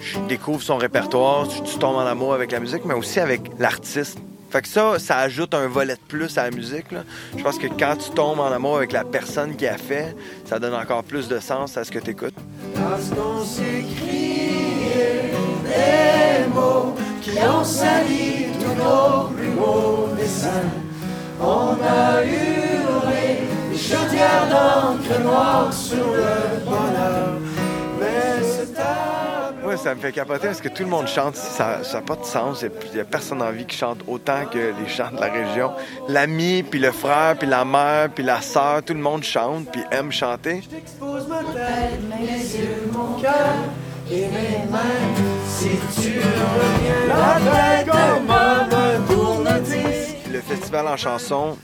je 0.00 0.18
découvre 0.28 0.62
son 0.62 0.76
répertoire, 0.76 1.46
tu, 1.48 1.62
tu 1.62 1.78
tombes 1.78 1.96
en 1.96 2.06
amour 2.06 2.34
avec 2.34 2.52
la 2.52 2.60
musique, 2.60 2.84
mais 2.84 2.94
aussi 2.94 3.20
avec 3.20 3.42
l'artiste. 3.58 4.18
Fait 4.50 4.62
que 4.62 4.68
ça, 4.68 4.98
ça 4.98 5.18
ajoute 5.18 5.54
un 5.54 5.66
volet 5.66 5.94
de 5.94 6.00
plus 6.08 6.38
à 6.38 6.44
la 6.44 6.50
musique. 6.50 6.92
là. 6.92 7.04
Je 7.36 7.42
pense 7.42 7.58
que 7.58 7.66
quand 7.66 7.96
tu 7.96 8.10
tombes 8.10 8.40
en 8.40 8.46
amour 8.46 8.76
avec 8.76 8.92
la 8.92 9.04
personne 9.04 9.56
qui 9.56 9.66
a 9.66 9.76
fait, 9.76 10.16
ça 10.46 10.58
donne 10.58 10.74
encore 10.74 11.02
plus 11.04 11.28
de 11.28 11.38
sens 11.40 11.76
à 11.76 11.84
ce 11.84 11.90
que 11.90 11.98
tu 11.98 12.10
écoutes. 12.10 12.34
Parce 12.74 13.10
qu'on 13.10 13.44
s'écrit 13.44 13.96
des 15.64 16.48
mots 16.54 16.94
qui 17.20 17.32
ont 17.40 17.64
sali 17.64 18.46
tous 18.60 18.82
nos 18.82 19.28
plus 19.28 19.50
beaux 19.50 20.08
dessins. 20.16 20.85
On 21.40 21.76
a 21.82 22.24
hurlé 22.24 23.40
des 23.70 23.78
chaudières 23.78 24.48
d'encre 24.50 25.20
noire 25.22 25.72
sur 25.72 26.06
le 26.06 26.64
bonheur. 26.64 27.38
Mais 28.00 28.42
c'est 28.42 28.78
à 28.80 29.36
Ouais, 29.66 29.76
ça 29.76 29.96
me 29.96 30.00
fait 30.00 30.12
capoter 30.12 30.46
parce 30.46 30.60
que 30.60 30.68
tout 30.68 30.84
le 30.84 30.88
monde 30.88 31.08
chante. 31.08 31.34
Ça 31.34 31.80
n'a 31.92 32.00
pas 32.00 32.14
de 32.14 32.24
sens. 32.24 32.62
Il 32.62 32.70
n'y 32.94 33.00
a, 33.00 33.04
personne 33.04 33.42
en 33.42 33.50
vie 33.50 33.64
qui 33.64 33.76
chante 33.76 33.98
autant 34.06 34.44
que 34.48 34.72
les 34.80 34.88
chants 34.88 35.10
de 35.10 35.20
la 35.20 35.26
région. 35.26 35.72
L'ami, 36.08 36.62
puis 36.62 36.78
le 36.78 36.92
frère, 36.92 37.36
puis 37.36 37.48
la 37.48 37.64
mère, 37.64 38.10
puis 38.14 38.22
la 38.22 38.40
sœur, 38.40 38.84
tout 38.84 38.94
le 38.94 39.00
monde 39.00 39.24
chante, 39.24 39.66
puis 39.72 39.82
aime 39.90 40.12
chanter. 40.12 40.62
J'expose 40.70 41.26
ma 41.26 41.40
tête, 41.40 41.98
mes 42.08 42.32
yeux, 42.32 42.88
mon 42.92 43.20
cœur 43.20 43.56
et 44.08 44.28
mes 44.28 44.70
mains. 44.70 44.78
Si 45.48 45.70
tu 46.00 46.20
reviens, 46.20 47.08
la 47.08 47.40
tête 47.50 47.88
comme 47.88 48.30
un 48.30 49.12
tourne-disque. 49.12 49.95
Le 50.32 50.40
festival 50.40 50.86
en 50.88 50.96
chanson, 50.96 51.56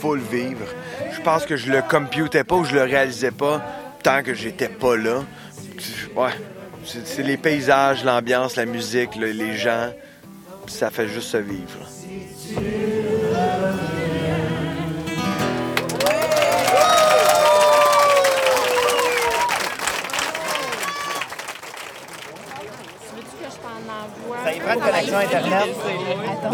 faut 0.00 0.14
le 0.14 0.22
vivre. 0.22 0.66
Je 1.12 1.20
pense 1.20 1.44
que 1.46 1.56
je 1.56 1.70
le 1.70 1.82
computais 1.82 2.44
pas 2.44 2.56
ou 2.56 2.64
je 2.64 2.74
le 2.74 2.82
réalisais 2.82 3.30
pas 3.30 3.62
tant 4.02 4.22
que 4.22 4.34
j'étais 4.34 4.68
pas 4.68 4.96
là. 4.96 5.22
Ouais. 6.16 6.30
C'est 7.04 7.22
les 7.22 7.36
paysages, 7.36 8.04
l'ambiance, 8.04 8.56
la 8.56 8.66
musique, 8.66 9.16
le- 9.16 9.30
les 9.32 9.56
gens. 9.56 9.90
Ça 10.66 10.90
fait 10.90 11.08
juste 11.08 11.28
se 11.28 11.36
vivre. 11.38 11.78
Ça 24.44 24.52
y 24.52 24.60
prend 24.60 24.74
une 24.74 24.80
connexion 24.80 25.16
Internet 25.18 25.68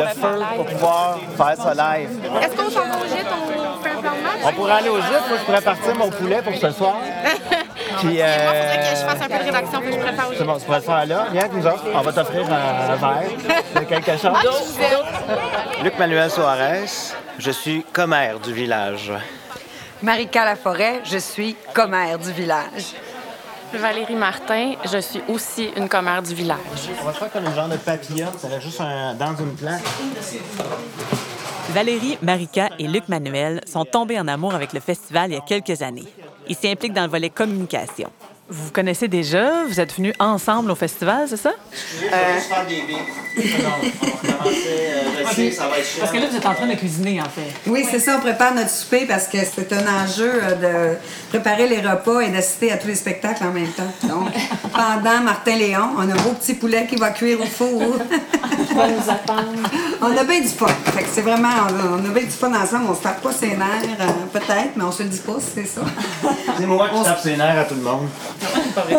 de 0.04 0.08
feu 0.20 0.44
pour 0.56 0.64
pouvoir 0.66 1.18
faire 1.36 1.56
ça 1.56 1.74
live. 1.74 2.10
Est-ce 2.42 2.56
qu'on 2.56 2.70
s'en 2.70 2.80
va 2.86 2.96
au 2.96 3.06
gîte? 3.08 3.26
On 3.30 3.82
fait 3.82 3.90
un 3.90 4.00
plan 4.00 4.10
de 4.12 4.22
match? 4.22 4.32
On 4.44 4.52
pourrait 4.52 4.72
aller 4.72 4.88
au 4.88 4.96
gîte, 5.00 5.28
moi 5.28 5.38
je 5.38 5.44
pourrais 5.44 5.60
partir 5.60 5.94
mon 5.96 6.10
poulet 6.10 6.42
pour 6.42 6.54
ce 6.54 6.70
soir. 6.70 6.96
Puis, 7.98 8.14
Moi, 8.16 8.24
euh, 8.24 8.46
faudrait 8.46 8.78
que 8.78 8.96
je 8.96 9.04
fasse 9.04 9.22
un 9.22 9.28
peu 9.28 9.38
de 9.38 9.44
rédaction, 9.44 9.80
que 9.80 9.92
je 9.92 9.98
prépare 9.98 10.26
C'est 10.36 10.44
bon, 10.44 10.54
tu 10.58 10.64
pourrais 10.64 10.78
le 10.78 10.84
faire 10.84 11.06
là. 11.06 11.26
Viens 11.32 11.40
avec 11.40 11.52
nous 11.54 11.66
autres. 11.66 11.84
On 11.92 12.00
va 12.00 12.12
t'offrir 12.12 12.46
un, 12.46 12.92
un 12.92 12.96
verre 12.96 13.30
de 13.74 13.80
quelque 13.80 14.12
chose. 14.12 14.62
Luc 15.82 15.98
Manuel 15.98 16.30
Soares, 16.30 17.16
je 17.38 17.50
suis 17.50 17.84
commère 17.92 18.38
du 18.38 18.52
village. 18.52 19.12
Marika 20.02 20.44
Laforêt, 20.44 21.00
je 21.04 21.18
suis 21.18 21.56
commère 21.74 22.18
du 22.18 22.32
village. 22.32 22.94
Valérie 23.74 24.14
Martin, 24.16 24.74
je 24.90 24.98
suis 24.98 25.22
aussi 25.28 25.70
une 25.76 25.88
commère 25.88 26.22
du 26.22 26.34
village. 26.34 26.58
On 27.00 27.04
va 27.04 27.12
faire 27.12 27.30
comme 27.30 27.46
un 27.46 27.54
genre 27.54 27.68
de 27.68 27.76
papillote, 27.76 28.38
ça 28.38 28.48
va 28.48 28.58
juste 28.58 28.80
un- 28.80 29.14
dans 29.14 29.36
une 29.36 29.54
plaque. 29.54 29.82
Valérie, 31.70 32.18
Marika 32.20 32.70
et 32.78 32.88
Luc 32.88 33.08
Manuel 33.08 33.60
sont 33.66 33.84
tombés 33.84 34.18
en 34.18 34.26
amour 34.26 34.54
avec 34.54 34.72
le 34.72 34.80
festival 34.80 35.30
il 35.30 35.34
y 35.34 35.38
a 35.38 35.40
quelques 35.40 35.82
années. 35.82 36.06
Ils 36.48 36.56
s'y 36.56 36.68
impliquent 36.68 36.94
dans 36.94 37.04
le 37.04 37.10
volet 37.10 37.30
communication. 37.30 38.10
Vous 38.50 38.64
vous 38.64 38.72
connaissez 38.72 39.06
déjà? 39.06 39.64
Vous 39.68 39.78
êtes 39.78 39.94
venus 39.94 40.12
ensemble 40.18 40.72
au 40.72 40.74
festival, 40.74 41.26
c'est 41.28 41.36
ça? 41.36 41.52
Parce 46.00 46.10
que 46.10 46.18
là, 46.18 46.26
vous 46.28 46.36
êtes 46.36 46.46
en 46.46 46.54
train 46.54 46.66
de 46.66 46.74
cuisiner, 46.74 47.20
en 47.20 47.26
fait. 47.26 47.52
Oui, 47.68 47.86
c'est 47.88 48.00
ça, 48.00 48.16
on 48.16 48.20
prépare 48.20 48.52
notre 48.54 48.70
souper 48.70 49.06
parce 49.06 49.28
que 49.28 49.38
c'est 49.38 49.72
un 49.72 50.02
enjeu 50.02 50.32
euh, 50.42 50.94
de 50.94 50.98
préparer 51.28 51.68
les 51.68 51.80
repas 51.80 52.20
et 52.20 52.30
d'assister 52.30 52.72
à 52.72 52.76
tous 52.76 52.88
les 52.88 52.96
spectacles 52.96 53.44
en 53.44 53.52
même 53.52 53.68
temps. 53.68 53.92
Donc, 54.08 54.32
pendant 54.72 55.20
Martin 55.22 55.56
Léon, 55.56 55.90
on 55.96 56.00
a 56.00 56.12
un 56.12 56.22
beau 56.22 56.32
petit 56.32 56.54
poulet 56.54 56.86
qui 56.88 56.96
va 56.96 57.10
cuire 57.10 57.40
au 57.40 57.46
four. 57.46 57.98
va 58.74 58.88
nous 58.88 59.10
attendre. 59.10 59.52
On 60.00 60.16
a 60.16 60.24
bien 60.24 60.40
du 60.40 60.48
fun. 60.48 60.66
Fait 60.66 61.02
que 61.02 61.08
c'est 61.12 61.22
vraiment, 61.22 61.48
on 61.68 61.74
a, 61.74 62.00
on 62.00 62.04
a 62.04 62.08
bien 62.12 62.24
du 62.24 62.30
fun 62.30 62.52
ensemble. 62.52 62.86
On 62.90 62.94
se 62.94 63.02
tape 63.02 63.20
pas 63.22 63.32
ses 63.32 63.48
nerfs, 63.48 63.98
euh, 64.00 64.06
peut-être, 64.32 64.70
mais 64.76 64.84
on 64.84 64.92
se 64.92 65.02
le 65.02 65.08
dit 65.08 65.18
pas, 65.20 65.36
c'est 65.54 65.66
ça. 65.66 65.82
C'est 66.58 66.66
moi 66.66 66.88
qui 66.88 67.02
tape 67.02 67.20
ses 67.20 67.36
nerfs 67.36 67.58
à 67.58 67.64
tout 67.64 67.74
le 67.74 67.82
monde. 67.82 68.08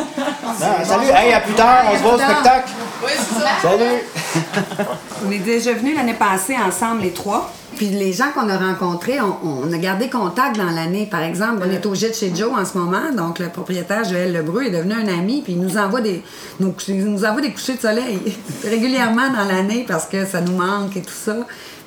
Ah, 0.64 0.84
salut, 0.84 1.08
hey, 1.16 1.34
à 1.34 1.40
plus 1.40 1.54
tard, 1.54 1.84
on 1.92 1.98
se 1.98 2.02
voit 2.04 2.14
au 2.16 2.20
spectacle. 2.20 2.70
Oui, 3.04 3.12
c'est 3.18 3.40
ça. 3.40 3.48
Salut. 3.62 4.84
On 5.26 5.32
est 5.32 5.40
déjà 5.40 5.74
venus 5.74 5.96
l'année 5.96 6.14
passée 6.14 6.56
ensemble, 6.58 7.02
les 7.02 7.12
trois. 7.14 7.52
Puis 7.78 7.88
les 7.88 8.14
gens 8.14 8.28
qu'on 8.36 8.48
a 8.50 8.58
rencontrés, 8.58 9.20
on, 9.22 9.64
on 9.66 9.74
a 9.74 9.78
gardé 9.78 10.10
contact 10.10 10.58
dans 10.58 10.70
l'année. 10.70 11.08
Par 11.10 11.22
exemple, 11.24 11.64
on 11.66 11.72
est 11.72 11.84
au 11.86 11.96
jet 11.96 12.14
chez 12.14 12.32
Joe 12.36 12.52
en 12.56 12.66
ce 12.66 12.78
moment. 12.78 13.12
Donc, 13.16 13.40
le 13.40 13.50
propriétaire 13.50 14.04
Joël 14.04 14.34
Lebreu 14.34 14.66
est 14.66 14.72
devenu 14.72 14.94
un 14.94 15.08
ami. 15.08 15.42
Puis 15.42 15.54
il 15.54 15.62
nous 15.62 15.78
envoie 15.78 16.02
des, 16.02 16.22
nos- 16.60 16.76
il 16.88 17.06
nous 17.06 17.26
envoie 17.26 17.42
des 17.42 17.52
couchers 17.52 17.76
de 17.76 17.82
soleil 17.82 18.20
régulièrement 18.64 19.30
dans 19.30 19.46
l'année 19.46 19.86
parce 19.88 20.06
que 20.06 20.26
ça 20.26 20.42
nous 20.42 20.56
manque 20.56 20.96
et 20.98 21.02
tout 21.02 21.14
ça. 21.14 21.34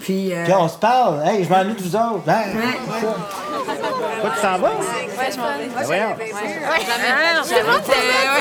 Puis. 0.00 0.32
euh, 0.34 0.42
Puis 0.44 0.52
on 0.54 0.68
se 0.68 0.78
parle. 0.78 1.22
Hey, 1.24 1.44
je 1.44 1.48
m'ennuie 1.50 1.74
de 1.74 1.82
vous 1.82 1.94
autres. 1.94 2.22
Hein? 2.28 2.42
ouais. 2.56 3.08
Toi, 4.20 4.30
tu 4.34 4.40
s'en 4.40 4.58
vas? 4.58 4.68
Ouais, 4.68 5.30
je 5.32 5.38
m'en 5.38 5.46
vais. 5.56 6.00
Euh, 6.00 6.14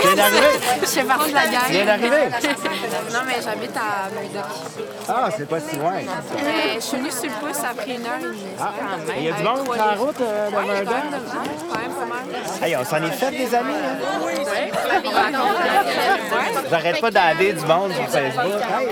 viens 0.01 0.15
d'arriver? 0.15 0.47
Je 0.81 0.87
fais 0.87 1.03
partie 1.03 1.29
de 1.29 1.35
la. 1.35 1.41
Tu 1.41 1.71
viens 1.71 1.85
d'arriver? 1.85 2.23
Non, 3.11 3.19
mais 3.27 3.41
j'habite 3.43 3.75
à 3.77 4.09
Murdoch. 4.09 4.51
Ah, 5.09 5.29
c'est 5.35 5.47
pas 5.47 5.59
si 5.59 5.75
loin. 5.75 5.93
Mais 6.43 6.75
je 6.75 6.79
suis 6.79 6.97
venue 6.97 7.11
sur 7.11 7.23
le 7.23 7.29
pouce 7.47 7.59
après 7.69 7.95
une 7.95 8.05
heure 8.05 8.19
et 8.19 8.23
demie. 8.23 8.43
quand 8.57 8.65
même. 8.65 9.17
Il 9.17 9.23
y 9.23 9.29
a 9.29 9.33
du 9.33 9.43
monde 9.43 9.63
trois 9.65 9.75
sur 9.75 9.85
la 9.85 9.91
livres. 9.93 10.05
route 10.05 10.21
euh, 10.21 10.47
de 10.49 10.51
Murdoch? 10.55 10.93
quand 11.69 11.79
même, 11.79 11.91
pas 11.91 12.05
mal. 12.05 12.23
Hey, 12.69 12.75
on 12.77 12.85
s'en 12.85 12.97
est 13.03 13.11
fait 13.11 13.31
des 13.31 13.55
amis. 13.55 13.73
Hein? 13.73 14.25
Ouais. 14.25 14.71
J'arrête 16.69 17.01
pas 17.01 17.11
d'aller 17.11 17.53
du 17.53 17.65
monde 17.65 17.91
sur 17.93 18.07
Facebook. 18.09 18.61
Hey, 18.79 18.87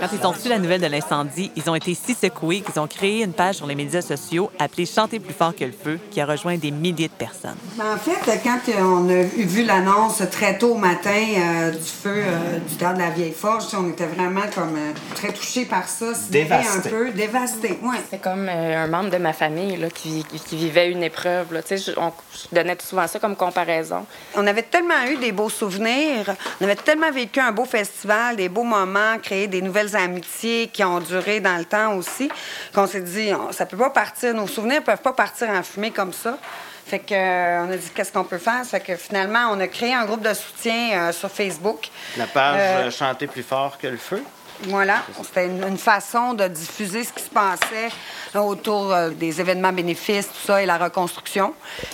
Quand 0.00 0.08
ils 0.12 0.26
ont 0.26 0.30
reçu 0.30 0.48
la 0.48 0.58
nouvelle 0.58 0.80
de 0.80 0.86
l'incendie, 0.86 1.50
ils 1.56 1.68
ont 1.68 1.74
été 1.74 1.94
si 1.94 2.14
secoués 2.14 2.60
qu'ils 2.60 2.78
ont 2.80 2.86
créé 2.86 3.22
une 3.24 3.32
page 3.32 3.56
sur 3.56 3.66
les 3.66 3.74
médias 3.74 4.02
sociaux 4.02 4.50
appelée 4.58 4.86
Chanter 4.86 5.18
plus 5.20 5.34
fort 5.34 5.54
que 5.54 5.64
le 5.64 5.72
feu, 5.82 5.98
qui 6.10 6.20
a 6.20 6.26
rejoint 6.26 6.56
des 6.56 6.70
milliers 6.70 7.08
de 7.08 7.12
personnes. 7.12 7.56
Ben, 7.76 7.84
En 7.94 7.96
fait, 7.98 8.40
quand 8.42 8.58
on 8.80 9.08
a 9.08 9.22
vu 9.22 9.64
l'annonce 9.64 10.22
très 10.30 10.58
tôt 10.58 10.74
au 10.74 10.78
matin 10.78 11.10
euh, 11.14 11.70
du 11.70 11.78
feu 11.78 12.14
euh, 12.26 12.58
du 12.58 12.74
théâtre 12.76 12.94
de 12.98 13.02
la 13.02 13.10
Vieille 13.10 13.32
Forge, 13.32 13.64
on 13.74 13.90
était 13.90 14.06
vraiment 14.06 14.42
comme 14.54 14.76
euh, 14.76 14.92
très 15.14 15.32
touchés 15.32 15.64
par 15.64 15.88
ça, 15.88 16.06
Dévastés. 16.30 16.88
un 16.88 16.90
peu, 16.90 17.10
dévastés. 17.10 17.78
Ouais. 17.82 17.96
C'est 18.10 18.20
comme 18.20 18.48
euh, 18.48 18.84
un 18.84 18.86
membre 18.86 19.10
de 19.10 19.18
ma 19.18 19.32
famille 19.32 19.76
là, 19.76 19.88
qui, 19.90 20.24
vivait 20.52 20.90
une 20.90 21.02
épreuve. 21.02 21.52
Là. 21.52 21.62
Tu 21.62 21.76
sais, 21.76 21.92
Je, 21.92 21.98
on- 22.00 22.12
je 22.32 22.54
donnais 22.54 22.76
souvent 22.80 23.06
ça 23.06 23.18
comme 23.18 23.36
comparaison. 23.36 24.06
On 24.34 24.46
avait 24.46 24.62
tellement 24.62 25.04
eu 25.10 25.16
des 25.16 25.32
beaux 25.32 25.48
souvenirs, 25.50 26.34
on 26.60 26.64
avait 26.64 26.76
tellement 26.76 27.10
vécu 27.10 27.40
un 27.40 27.52
beau 27.52 27.64
festival, 27.64 28.36
des 28.36 28.48
beaux 28.48 28.62
moments, 28.64 29.18
créé 29.22 29.46
des 29.46 29.62
nouvelles 29.62 29.94
amitiés 29.96 30.68
qui 30.72 30.82
ont 30.84 31.00
duré 31.00 31.40
dans 31.40 31.56
le 31.56 31.64
temps 31.64 31.94
aussi, 31.96 32.30
qu'on 32.74 32.86
s'est 32.86 33.00
dit, 33.00 33.30
on- 33.34 33.52
ça 33.52 33.66
peut 33.66 33.76
pas 33.76 33.90
partir, 33.90 34.34
nos 34.34 34.46
souvenirs 34.46 34.82
peuvent 34.82 35.00
pas 35.02 35.12
partir 35.12 35.48
en 35.50 35.62
fumée 35.66 35.90
comme 35.90 36.12
ça. 36.12 36.38
Fait 36.86 37.00
que, 37.00 37.14
euh, 37.14 37.64
on 37.66 37.70
a 37.72 37.76
dit 37.76 37.90
qu'est-ce 37.94 38.12
qu'on 38.12 38.22
peut 38.24 38.38
faire? 38.38 38.64
Fait 38.64 38.78
que 38.80 38.94
finalement, 38.96 39.48
on 39.50 39.58
a 39.58 39.66
créé 39.66 39.92
un 39.92 40.04
groupe 40.04 40.22
de 40.22 40.32
soutien 40.34 40.92
euh, 41.08 41.12
sur 41.12 41.28
Facebook. 41.30 41.88
La 42.16 42.26
page 42.26 42.56
Euh, 42.60 42.90
Chanter 42.92 43.26
plus 43.26 43.42
fort 43.42 43.76
que 43.76 43.88
le 43.88 43.96
feu? 43.96 44.22
Voilà, 44.68 45.02
c'était 45.22 45.46
une, 45.48 45.62
une 45.64 45.76
façon 45.76 46.32
de 46.32 46.48
diffuser 46.48 47.04
ce 47.04 47.12
qui 47.12 47.22
se 47.22 47.28
passait 47.28 47.90
autour 48.34 48.94
des 49.14 49.38
événements 49.38 49.72
bénéfices, 49.72 50.28
tout 50.28 50.46
ça, 50.46 50.62
et 50.62 50.66
la 50.66 50.78
reconstruction, 50.78 51.52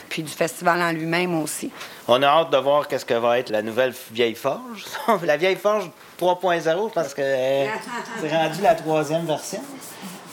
puis 0.08 0.22
du 0.22 0.30
festival 0.30 0.80
en 0.80 0.92
lui-même 0.92 1.40
aussi. 1.42 1.72
On 2.06 2.22
a 2.22 2.26
hâte 2.26 2.50
de 2.50 2.58
voir 2.58 2.86
qu'est-ce 2.86 3.04
que 3.04 3.14
va 3.14 3.40
être 3.40 3.50
la 3.50 3.62
nouvelle 3.62 3.92
vieille 4.12 4.36
forge. 4.36 4.84
la 5.24 5.36
vieille 5.36 5.56
forge 5.56 5.90
3.0 6.20 6.92
parce 6.92 7.14
que 7.14 7.22
c'est 7.22 8.28
rendu 8.28 8.62
la 8.62 8.74
troisième 8.76 9.26
version. 9.26 9.62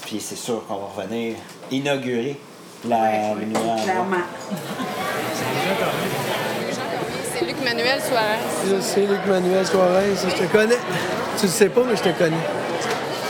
Puis 0.05 0.19
c'est 0.19 0.35
sûr 0.37 0.65
qu'on 0.67 0.75
va 0.75 0.87
revenir 1.03 1.35
inaugurer 1.71 2.39
la 2.87 3.33
le 3.39 3.45
nouvel 3.45 3.57
endroit. 3.57 3.83
Clairement. 3.83 4.25
C'est 7.33 7.45
Luc 7.45 7.63
Manuel 7.63 7.99
Suarez. 8.01 8.39
Je 8.67 8.81
sais, 8.81 9.01
Luc 9.01 9.25
Manuel 9.27 9.65
Suarez, 9.65 10.15
je 10.15 10.35
te 10.35 10.51
connais. 10.51 10.79
Tu 11.37 11.45
le 11.45 11.51
sais 11.51 11.69
pas, 11.69 11.81
mais 11.87 11.95
je 11.95 12.03
te 12.03 12.09
connais. 12.09 12.35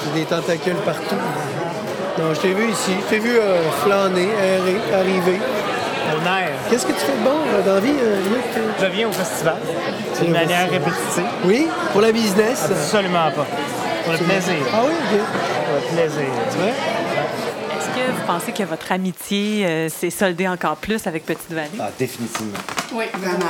J'ai 0.05 0.21
des 0.21 0.25
tentacules 0.25 0.75
partout. 0.85 1.15
Non, 2.17 2.33
je 2.33 2.39
t'ai 2.39 2.53
vu 2.53 2.69
ici. 2.69 2.91
Je 3.05 3.09
t'ai 3.09 3.19
vu 3.19 3.37
euh, 3.37 3.69
flâner, 3.83 4.29
errer, 4.43 4.79
arriver. 4.93 5.39
Qu'est-ce 6.69 6.85
que 6.85 6.91
tu 6.91 6.99
fais 6.99 7.13
de 7.13 7.23
bon 7.23 7.37
euh, 7.53 7.61
dans 7.65 7.75
la 7.75 7.79
vie, 7.79 7.93
euh, 8.01 8.21
Luc? 8.29 8.43
Je 8.79 8.85
viens 8.87 9.07
au 9.07 9.11
festival 9.11 9.57
d'une 10.21 10.31
manière 10.31 10.69
répétitive. 10.69 11.25
Oui? 11.45 11.67
Pour 11.91 12.01
la 12.01 12.11
business? 12.11 12.65
Absolument 12.65 13.31
pas. 13.31 13.45
Pour 14.03 14.13
le 14.13 14.19
plaisir. 14.19 14.55
Ah 14.73 14.81
oui, 14.85 14.93
OK. 14.93 15.19
Pour 15.65 15.75
le 15.75 15.81
plaisir. 15.95 16.29
Tu 16.51 16.57
vois? 16.57 16.98
Pensez 18.29 18.51
que 18.51 18.61
votre 18.61 18.91
amitié 18.91 19.65
euh, 19.65 19.89
s'est 19.89 20.11
soldée 20.11 20.47
encore 20.47 20.75
plus 20.77 21.07
avec 21.07 21.25
Petite 21.25 21.49
Vallée? 21.49 21.79
Ah, 21.79 21.89
définitivement. 21.97 22.59
Oui, 22.93 23.05
vraiment. 23.15 23.49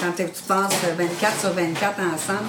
Quand 0.00 0.12
tu 0.16 0.24
passes 0.48 0.72
24 0.96 1.40
sur 1.40 1.50
24 1.50 2.00
ensemble, 2.00 2.48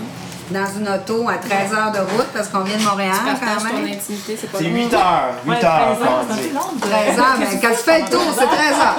dans 0.52 0.66
une 0.78 0.88
auto 0.88 1.28
à 1.28 1.38
13 1.38 1.74
heures 1.74 1.92
de 1.92 2.00
route, 2.00 2.28
parce 2.34 2.50
qu'on 2.50 2.62
vient 2.62 2.78
de 2.78 2.84
Montréal 2.84 3.16
quand 3.24 3.64
même. 3.64 3.86
intimité, 3.86 4.38
c'est 4.40 4.52
pas 4.52 4.60
C'est 4.60 4.66
8 4.66 4.94
heures. 4.94 5.34
8 5.46 5.64
heures. 5.64 5.98
qu'on 5.98 6.34
dit. 6.34 6.50
13 6.82 7.20
heures, 7.20 7.36
mais 7.40 7.46
quand 7.62 7.70
tu 7.70 7.84
fais 7.84 8.00
le 8.02 8.06
tour, 8.10 8.22
c'est 8.34 8.46
13 8.46 8.80
heures. 8.80 8.98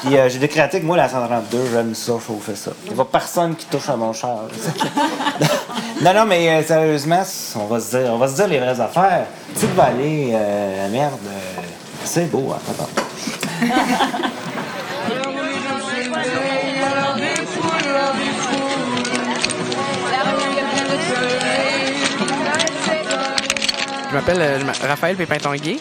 Puis 0.02 0.16
euh, 0.16 0.28
j'ai 0.28 0.38
décrété 0.38 0.80
que 0.80 0.86
moi, 0.86 0.96
la 0.96 1.08
132, 1.08 1.70
j'aime 1.72 1.94
ça, 1.94 2.12
chauffer 2.26 2.54
ça. 2.54 2.72
Il 2.84 2.92
n'y 2.92 3.00
a 3.00 3.04
pas 3.04 3.18
personne 3.18 3.54
qui 3.56 3.66
touche 3.66 3.88
à 3.88 3.96
mon 3.96 4.12
char. 4.12 4.40
non, 6.02 6.14
non, 6.14 6.26
mais 6.26 6.48
euh, 6.48 6.62
sérieusement, 6.62 7.22
on 7.56 7.64
va, 7.66 7.80
se 7.80 7.96
dire, 7.96 8.10
on 8.12 8.18
va 8.18 8.28
se 8.28 8.34
dire 8.34 8.48
les 8.48 8.58
vraies 8.58 8.80
affaires. 8.80 9.26
Petite 9.54 9.74
vallée, 9.74 10.32
euh, 10.34 10.82
la 10.82 10.88
merde, 10.88 11.14
euh, 11.26 11.60
c'est 12.04 12.30
beau, 12.30 12.52
hein, 12.52 12.58
m'appelle 24.16 24.40
euh, 24.40 24.58
je 24.58 24.86
Raphaël 24.86 25.16
Pépin-Tanguay. 25.16 25.78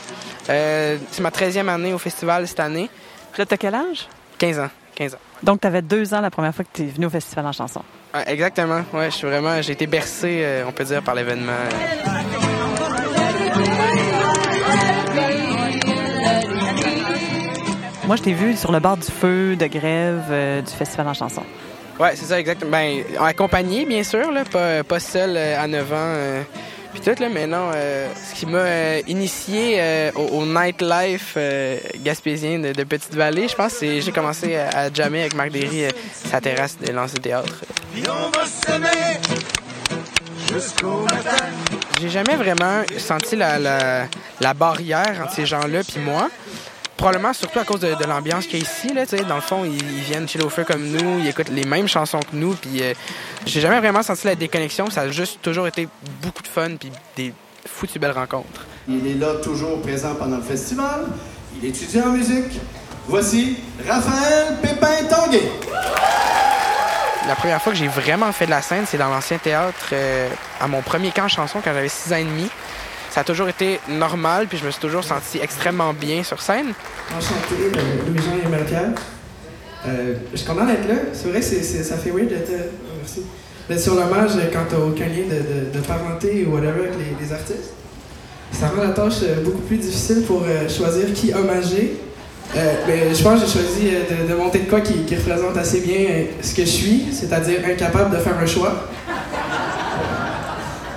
Euh, 0.49 0.97
c'est 1.09 1.21
ma 1.21 1.29
13e 1.29 1.69
année 1.69 1.93
au 1.93 1.97
festival 1.97 2.47
cette 2.47 2.59
année. 2.59 2.89
Puis 3.31 3.41
là, 3.41 3.45
t'as 3.45 3.57
quel 3.57 3.73
âge? 3.73 4.07
15 4.37 4.59
ans. 4.59 4.69
15 4.95 5.15
ans. 5.15 5.19
Donc, 5.41 5.61
t'avais 5.61 5.81
deux 5.81 6.13
ans 6.13 6.21
la 6.21 6.29
première 6.29 6.53
fois 6.53 6.65
que 6.65 6.69
t'es 6.71 6.85
venu 6.85 7.05
au 7.05 7.09
festival 7.09 7.45
en 7.45 7.51
chanson. 7.51 7.81
Ouais, 8.13 8.23
exactement. 8.27 8.81
Ouais, 8.93 9.09
je 9.09 9.15
suis 9.15 9.27
vraiment, 9.27 9.61
j'ai 9.61 9.73
été 9.73 9.87
bercé, 9.87 10.41
euh, 10.43 10.65
on 10.67 10.71
peut 10.71 10.83
dire, 10.83 11.01
par 11.01 11.15
l'événement. 11.15 11.51
Moi, 18.05 18.15
je 18.17 18.21
t'ai 18.21 18.33
vu 18.33 18.55
sur 18.55 18.71
le 18.71 18.79
bord 18.79 18.97
du 18.97 19.09
feu 19.09 19.55
de 19.55 19.65
grève 19.67 20.23
euh, 20.29 20.61
du 20.61 20.71
festival 20.71 21.07
en 21.07 21.13
chanson. 21.13 21.43
Ouais, 21.99 22.11
c'est 22.15 22.25
ça, 22.25 22.39
exactement. 22.39 22.71
Ben, 22.71 23.03
accompagné, 23.19 23.85
bien 23.85 24.03
sûr, 24.03 24.31
là, 24.31 24.43
pas, 24.43 24.83
pas 24.83 24.99
seul 24.99 25.35
euh, 25.37 25.61
à 25.61 25.67
9 25.67 25.93
ans. 25.93 26.43
Puis 26.95 27.13
tout, 27.13 27.21
là, 27.21 27.29
mais 27.29 27.45
non, 27.45 27.71
euh, 27.75 28.07
ce 28.29 28.39
qui 28.39 28.45
m'a 28.45 28.57
euh, 28.59 29.01
initié 29.07 29.75
euh, 29.79 30.11
au, 30.15 30.39
au 30.39 30.45
nightlife 30.45 31.33
euh, 31.35 31.77
gaspésien 32.03 32.59
de, 32.59 32.71
de 32.71 32.83
Petite-Vallée, 32.85 33.47
je 33.49 33.55
pense, 33.55 33.73
c'est 33.73 33.99
j'ai 34.01 34.11
commencé 34.13 34.55
à, 34.55 34.69
à 34.69 34.93
jammer 34.93 35.21
avec 35.21 35.35
Marc 35.35 35.51
Derry 35.51 35.85
euh, 35.85 35.89
sa 36.13 36.39
terrasse 36.39 36.77
de 36.79 37.19
théâtre. 37.19 37.53
J'ai 41.99 42.09
jamais 42.09 42.35
vraiment 42.35 42.83
senti 42.97 43.35
la, 43.35 43.59
la, 43.59 44.07
la 44.39 44.53
barrière 44.53 45.21
entre 45.23 45.33
ces 45.33 45.45
gens-là 45.45 45.81
puis 45.83 45.99
moi. 45.99 46.29
Probablement 46.97 47.33
surtout 47.33 47.59
à 47.59 47.63
cause 47.63 47.79
de, 47.79 47.93
de 47.93 48.03
l'ambiance 48.05 48.45
qu'il 48.45 48.59
y 48.59 48.61
a 48.61 48.65
ici. 48.65 48.93
Là, 48.93 49.05
dans 49.27 49.35
le 49.35 49.41
fond, 49.41 49.65
ils, 49.65 49.73
ils 49.75 50.03
viennent 50.03 50.27
chez 50.27 50.41
au 50.41 50.49
feu 50.49 50.63
comme 50.63 50.85
nous, 50.85 51.19
ils 51.19 51.27
écoutent 51.27 51.49
les 51.49 51.65
mêmes 51.65 51.87
chansons 51.87 52.19
que 52.19 52.35
nous. 52.35 52.53
Puis 52.53 52.81
euh, 52.81 52.93
j'ai 53.45 53.61
jamais 53.61 53.79
vraiment 53.79 54.03
senti 54.03 54.27
la 54.27 54.35
déconnexion. 54.35 54.89
Ça 54.89 55.01
a 55.01 55.09
juste 55.09 55.41
toujours 55.41 55.67
été 55.67 55.87
beaucoup 56.21 56.43
de 56.43 56.47
fun 56.47 56.75
puis 56.79 56.91
des 57.15 57.33
foutues 57.67 57.99
belles 57.99 58.11
rencontres. 58.11 58.65
Il 58.87 59.05
est 59.07 59.15
là 59.15 59.35
toujours 59.43 59.81
présent 59.81 60.15
pendant 60.15 60.37
le 60.37 60.43
festival. 60.43 61.05
Il 61.61 61.67
étudie 61.69 62.01
en 62.01 62.09
musique. 62.09 62.59
Voici 63.07 63.57
Raphaël 63.87 64.57
Pépin 64.61 65.05
Tanguay. 65.09 65.43
La 67.27 67.35
première 67.35 67.61
fois 67.61 67.71
que 67.71 67.77
j'ai 67.77 67.87
vraiment 67.87 68.31
fait 68.31 68.45
de 68.45 68.51
la 68.51 68.61
scène, 68.61 68.85
c'est 68.87 68.97
dans 68.97 69.09
l'ancien 69.09 69.39
théâtre, 69.39 69.87
euh, 69.93 70.29
à 70.61 70.67
mon 70.67 70.81
premier 70.81 71.09
camp 71.11 71.27
chanson 71.27 71.59
quand 71.63 71.73
j'avais 71.73 71.89
6 71.89 72.13
ans 72.13 72.17
et 72.17 72.23
demi. 72.23 72.49
Ça 73.15 73.21
a 73.21 73.23
toujours 73.23 73.47
été 73.47 73.79
normal, 73.87 74.47
puis 74.49 74.57
je 74.57 74.65
me 74.65 74.71
suis 74.71 74.81
toujours 74.81 75.05
senti 75.05 75.39
extrêmement 75.41 75.93
bien 75.93 76.21
sur 76.21 76.41
scène. 76.41 76.73
Enchanté, 77.17 77.71
Louis-Jean 78.09 78.45
et 78.45 78.49
Melchior. 78.49 78.89
Euh, 79.87 80.15
je 80.33 80.37
suis 80.37 80.45
content 80.45 80.65
d'être 80.65 80.85
là. 80.85 80.95
C'est 81.13 81.29
vrai, 81.29 81.41
c'est- 81.41 81.63
ça 81.63 81.95
fait 81.95 82.09
weird 82.11 82.27
d'être, 82.27 82.49
euh, 82.49 82.67
merci. 83.69 83.81
sur 83.81 83.95
l'hommage 83.95 84.31
quand 84.51 84.65
t'as 84.69 84.79
aucun 84.79 85.05
lien 85.05 85.23
de, 85.29 85.69
de- 85.69 85.79
de 85.79 85.85
parenté 85.85 86.45
ou 86.45 86.55
whatever 86.55 86.89
avec 86.89 86.91
les, 87.21 87.31
artistes. 87.31 87.71
Ça 88.51 88.67
rend 88.67 88.83
la 88.83 88.89
tâche 88.89 89.21
euh, 89.23 89.41
beaucoup 89.45 89.61
plus 89.61 89.77
difficile 89.77 90.23
pour 90.27 90.43
euh, 90.43 90.67
choisir 90.67 91.13
qui 91.13 91.33
hommager. 91.33 91.93
Mais 92.53 93.13
je 93.15 93.23
pense 93.23 93.39
que 93.41 93.47
j'ai 93.47 93.51
choisi 93.53 93.89
de, 94.29 94.35
monter 94.35 94.59
de 94.59 94.69
quoi 94.69 94.81
qui, 94.81 94.93
représente 95.15 95.55
assez 95.57 95.79
bien 95.79 96.25
ce 96.41 96.53
que 96.53 96.63
je 96.63 96.69
suis, 96.69 97.05
c'est-à-dire 97.13 97.59
incapable 97.65 98.13
de 98.15 98.21
faire 98.21 98.37
un 98.37 98.45
choix. 98.45 98.89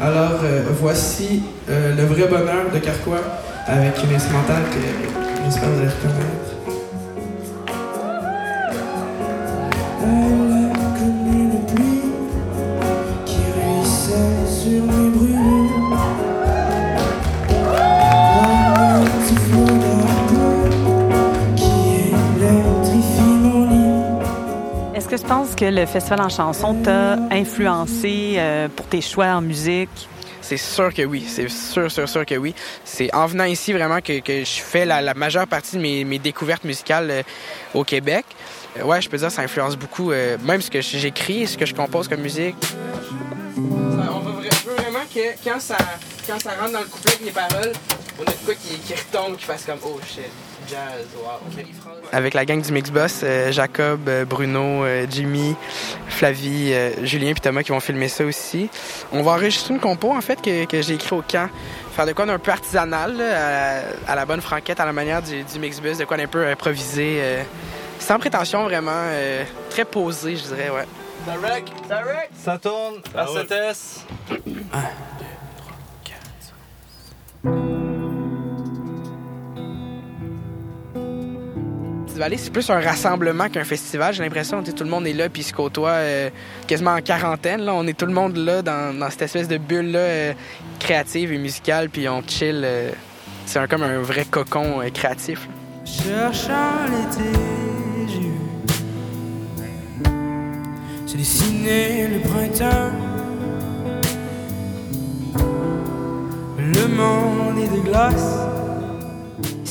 Alors 0.01 0.41
euh, 0.45 0.63
voici 0.81 1.43
euh, 1.69 1.97
le 1.97 2.05
vrai 2.05 2.29
bonheur 2.29 2.71
de 2.73 2.79
Carquois 2.79 3.21
avec 3.67 3.95
une 4.05 4.15
instrumentale 4.15 4.63
que 4.71 4.79
j'espère 5.45 5.71
vous 5.71 5.81
allez 5.81 5.89
reconnaître. 5.89 6.48
Que 25.59 25.65
le 25.65 25.87
festival 25.87 26.21
en 26.21 26.29
chanson 26.29 26.73
t'a 26.85 27.15
influencé 27.33 28.37
euh, 28.37 28.69
pour 28.69 28.87
tes 28.87 29.01
choix 29.01 29.27
en 29.27 29.41
musique? 29.41 29.89
C'est 30.41 30.57
sûr 30.57 30.95
que 30.95 31.03
oui, 31.03 31.25
c'est 31.29 31.49
sûr, 31.49 31.91
sûr, 31.91 32.09
sûr 32.09 32.25
que 32.25 32.37
oui. 32.37 32.55
C'est 32.85 33.13
en 33.13 33.27
venant 33.27 33.45
ici 33.45 33.73
vraiment 33.73 34.01
que, 34.01 34.21
que 34.21 34.45
je 34.45 34.61
fais 34.61 34.85
la, 34.85 35.03
la 35.03 35.15
majeure 35.15 35.49
partie 35.49 35.77
de 35.77 35.83
mes, 35.83 36.05
mes 36.05 36.21
découvertes 36.21 36.63
musicales 36.63 37.11
euh, 37.11 37.23
au 37.75 37.83
Québec. 37.83 38.25
Euh, 38.79 38.85
ouais, 38.85 39.03
je 39.03 39.09
peux 39.09 39.17
dire 39.17 39.29
que 39.29 39.33
ça 39.33 39.43
influence 39.43 39.77
beaucoup, 39.77 40.13
euh, 40.13 40.39
même 40.45 40.63
ce 40.63 40.71
que 40.71 40.81
j'écris, 40.81 41.49
ce 41.49 41.59
que 41.59 41.67
je 41.67 41.75
compose 41.75 42.07
comme 42.07 42.21
musique. 42.21 42.57
on 43.57 44.21
veut 44.21 44.49
vraiment 44.77 45.05
que 45.13 45.45
quand 45.45 45.59
ça, 45.61 45.77
quand 46.25 46.41
ça 46.41 46.51
rentre 46.61 46.73
dans 46.73 46.81
le 46.81 46.87
couplet 46.87 47.15
avec 47.15 47.27
les 47.27 47.33
paroles, 47.33 47.73
on 48.19 48.23
a 48.23 48.33
de 48.33 48.45
quoi 48.45 48.55
qui, 48.55 48.95
retombe, 48.95 49.37
qui 49.37 49.45
fasse 49.45 49.65
comme 49.65 49.79
oh 49.85 49.99
shit, 50.07 50.31
jazz. 50.69 51.07
Avec 52.13 52.35
la 52.35 52.45
gang 52.45 52.61
du 52.61 52.73
mixboss, 52.73 53.21
euh, 53.23 53.53
Jacob, 53.53 54.09
euh, 54.09 54.25
Bruno, 54.25 54.85
euh, 54.85 55.07
Jimmy, 55.09 55.55
Flavie, 56.09 56.75
Julien 57.03 57.33
puis 57.33 57.41
Thomas 57.41 57.63
qui 57.63 57.71
vont 57.71 57.81
filmer 57.81 58.09
ça 58.09 58.25
aussi. 58.25 58.69
On 59.13 59.23
va 59.23 59.33
enregistrer 59.33 59.75
une 59.75 59.81
compo 59.81 60.13
en 60.13 60.21
fait 60.21 60.41
que, 60.41 60.65
que 60.65 60.83
j'ai 60.83 60.95
écrit 60.95 61.15
au 61.15 61.23
camp. 61.23 61.49
Faire 61.95 62.07
de 62.07 62.13
quoi 62.13 62.27
d'un 62.27 62.39
peu 62.39 62.51
artisanal, 62.51 63.21
à, 63.21 64.15
la 64.15 64.25
bonne 64.25 64.41
franquette, 64.41 64.81
à 64.81 64.87
la 64.87 64.93
manière 64.93 65.23
du, 65.23 65.43
du 65.43 65.59
Mix 65.59 65.81
Boss, 65.81 65.99
de 65.99 66.05
quoi 66.05 66.17
d'un 66.17 66.29
peu 66.29 66.47
improvisé, 66.47 67.21
sans 67.99 68.19
prétention 68.19 68.65
vraiment, 68.65 69.05
très 69.71 69.85
posé 69.85 70.37
je 70.37 70.43
dirais, 70.45 70.71
ouais. 70.71 70.87
Ça 71.27 71.35
rec, 71.35 71.65
ça 71.89 71.99
rec, 71.99 72.31
ça 72.33 73.23
R 73.23 73.53
S. 73.71 74.07
C'est 82.37 82.53
plus 82.53 82.69
un 82.71 82.81
rassemblement 82.81 83.49
qu'un 83.49 83.65
festival. 83.65 84.13
J'ai 84.13 84.23
l'impression 84.23 84.63
que 84.63 84.71
tout 84.71 84.85
le 84.85 84.91
monde 84.91 85.07
est 85.07 85.13
là 85.13 85.29
puis 85.29 85.43
se 85.43 85.53
côtoie 85.53 85.91
euh, 85.91 86.31
quasiment 86.67 86.95
en 86.95 87.01
quarantaine. 87.01 87.61
Là. 87.61 87.75
On 87.75 87.87
est 87.87 87.97
tout 87.97 88.07
le 88.07 88.13
monde 88.13 88.37
là 88.37 88.63
dans, 88.63 89.11
cette 89.11 89.23
espèce 89.23 89.47
de 89.47 89.57
bulle 89.57 89.93
là, 89.93 89.99
euh, 89.99 90.33
créative 90.81 91.33
et 91.33 91.39
musicale, 91.39 91.89
puis 91.91 92.09
on 92.09 92.23
chill. 92.27 92.63
Euh, 92.65 92.91
c'est 93.47 93.67
comme 93.69 93.83
un 93.83 94.01
vrai 94.01 94.25
cocon 94.25 94.81
euh, 94.81 94.91
créatif. 94.91 95.49
Cherchant 95.85 96.85
l'été, 96.91 97.39
j'ai 101.07 101.17
dessiné 101.17 102.09
le 102.09 102.21
printemps. 102.21 102.93
Le 106.59 106.89
monde 106.89 107.59
est 107.59 107.75
de 107.75 107.81
glace. 107.89 108.39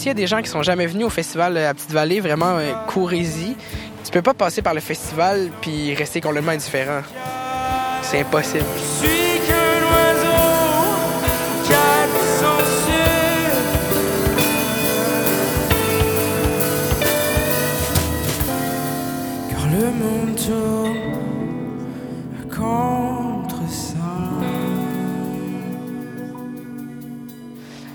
S'il 0.07 0.11
y 0.11 0.21
a 0.21 0.23
des 0.23 0.27
gens 0.27 0.41
qui 0.41 0.49
sont 0.49 0.63
jamais 0.63 0.85
venus 0.85 1.05
au 1.05 1.09
festival 1.09 1.57
à 1.57 1.73
Petite-Vallée, 1.73 2.21
vraiment, 2.21 2.55
euh, 2.59 2.71
courez-y. 2.87 3.57
Tu 4.05 4.09
peux 4.09 4.21
pas 4.21 4.33
passer 4.33 4.61
par 4.61 4.73
le 4.73 4.79
festival 4.79 5.49
puis 5.59 5.93
rester 5.95 6.21
complètement 6.21 6.53
indifférent. 6.53 7.01
C'est 8.03 8.21
impossible. 8.21 8.63
Le 19.73 19.91
monde 19.91 20.37
tourne 20.37 21.07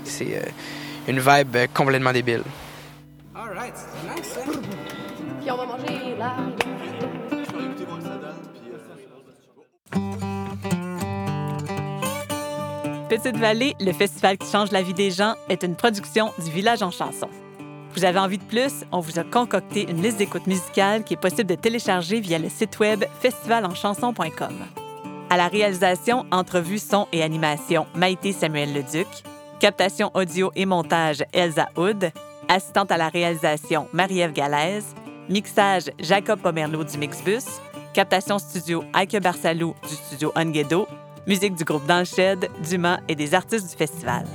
C'est 0.05 0.37
euh, 0.37 0.41
une 1.07 1.19
vibe 1.19 1.55
euh, 1.55 1.67
complètement 1.73 2.11
débile. 2.11 2.43
Alright, 3.35 3.73
c'est 3.75 4.15
nice, 4.15 4.37
hein? 4.37 4.59
Puis 5.41 5.51
on 5.51 5.57
va 5.57 5.65
manger 5.65 6.15
là. 6.17 6.35
Petite 13.09 13.37
Vallée, 13.37 13.75
le 13.79 13.91
festival 13.91 14.37
qui 14.37 14.49
change 14.49 14.71
la 14.71 14.81
vie 14.81 14.93
des 14.93 15.11
gens, 15.11 15.35
est 15.47 15.63
une 15.63 15.75
production 15.75 16.31
du 16.43 16.49
Village 16.49 16.81
en 16.81 16.89
chanson. 16.89 17.29
Vous 17.93 18.05
avez 18.05 18.17
envie 18.17 18.39
de 18.39 18.43
plus? 18.43 18.85
On 18.91 19.01
vous 19.01 19.19
a 19.19 19.23
concocté 19.23 19.87
une 19.87 20.01
liste 20.01 20.17
d'écoutes 20.17 20.47
musicales 20.47 21.03
qui 21.03 21.13
est 21.13 21.17
possible 21.17 21.45
de 21.45 21.53
télécharger 21.53 22.19
via 22.21 22.39
le 22.39 22.49
site 22.49 22.79
web 22.79 23.05
festivalenchanson.com. 23.19 24.55
À 25.29 25.37
la 25.37 25.47
réalisation, 25.47 26.25
entrevue, 26.31 26.79
son 26.79 27.07
et 27.11 27.21
animation, 27.21 27.85
Maïté 27.93 28.31
Samuel 28.31 28.73
Leduc. 28.73 29.07
Captation 29.63 30.11
audio 30.13 30.51
et 30.57 30.65
montage, 30.65 31.23
Elsa 31.31 31.69
Hood. 31.77 32.11
Assistante 32.49 32.91
à 32.91 32.97
la 32.97 33.07
réalisation, 33.07 33.87
Marie-Ève 33.93 34.33
Galaise. 34.33 34.93
Mixage, 35.29 35.89
Jacob 35.99 36.41
Pomerleau 36.41 36.83
du 36.83 36.97
Mixbus. 36.97 37.45
Captation 37.93 38.39
studio, 38.39 38.83
Aike 38.93 39.21
Barsalou 39.21 39.73
du 39.87 39.95
studio 39.95 40.33
Onguedo. 40.35 40.85
Musique 41.27 41.55
du 41.55 41.63
groupe 41.63 41.85
Dans 41.85 41.99
le 41.99 42.03
Shed, 42.03 42.49
Dumas 42.61 42.99
et 43.07 43.15
des 43.15 43.33
artistes 43.33 43.71
du 43.71 43.77
festival. 43.77 44.25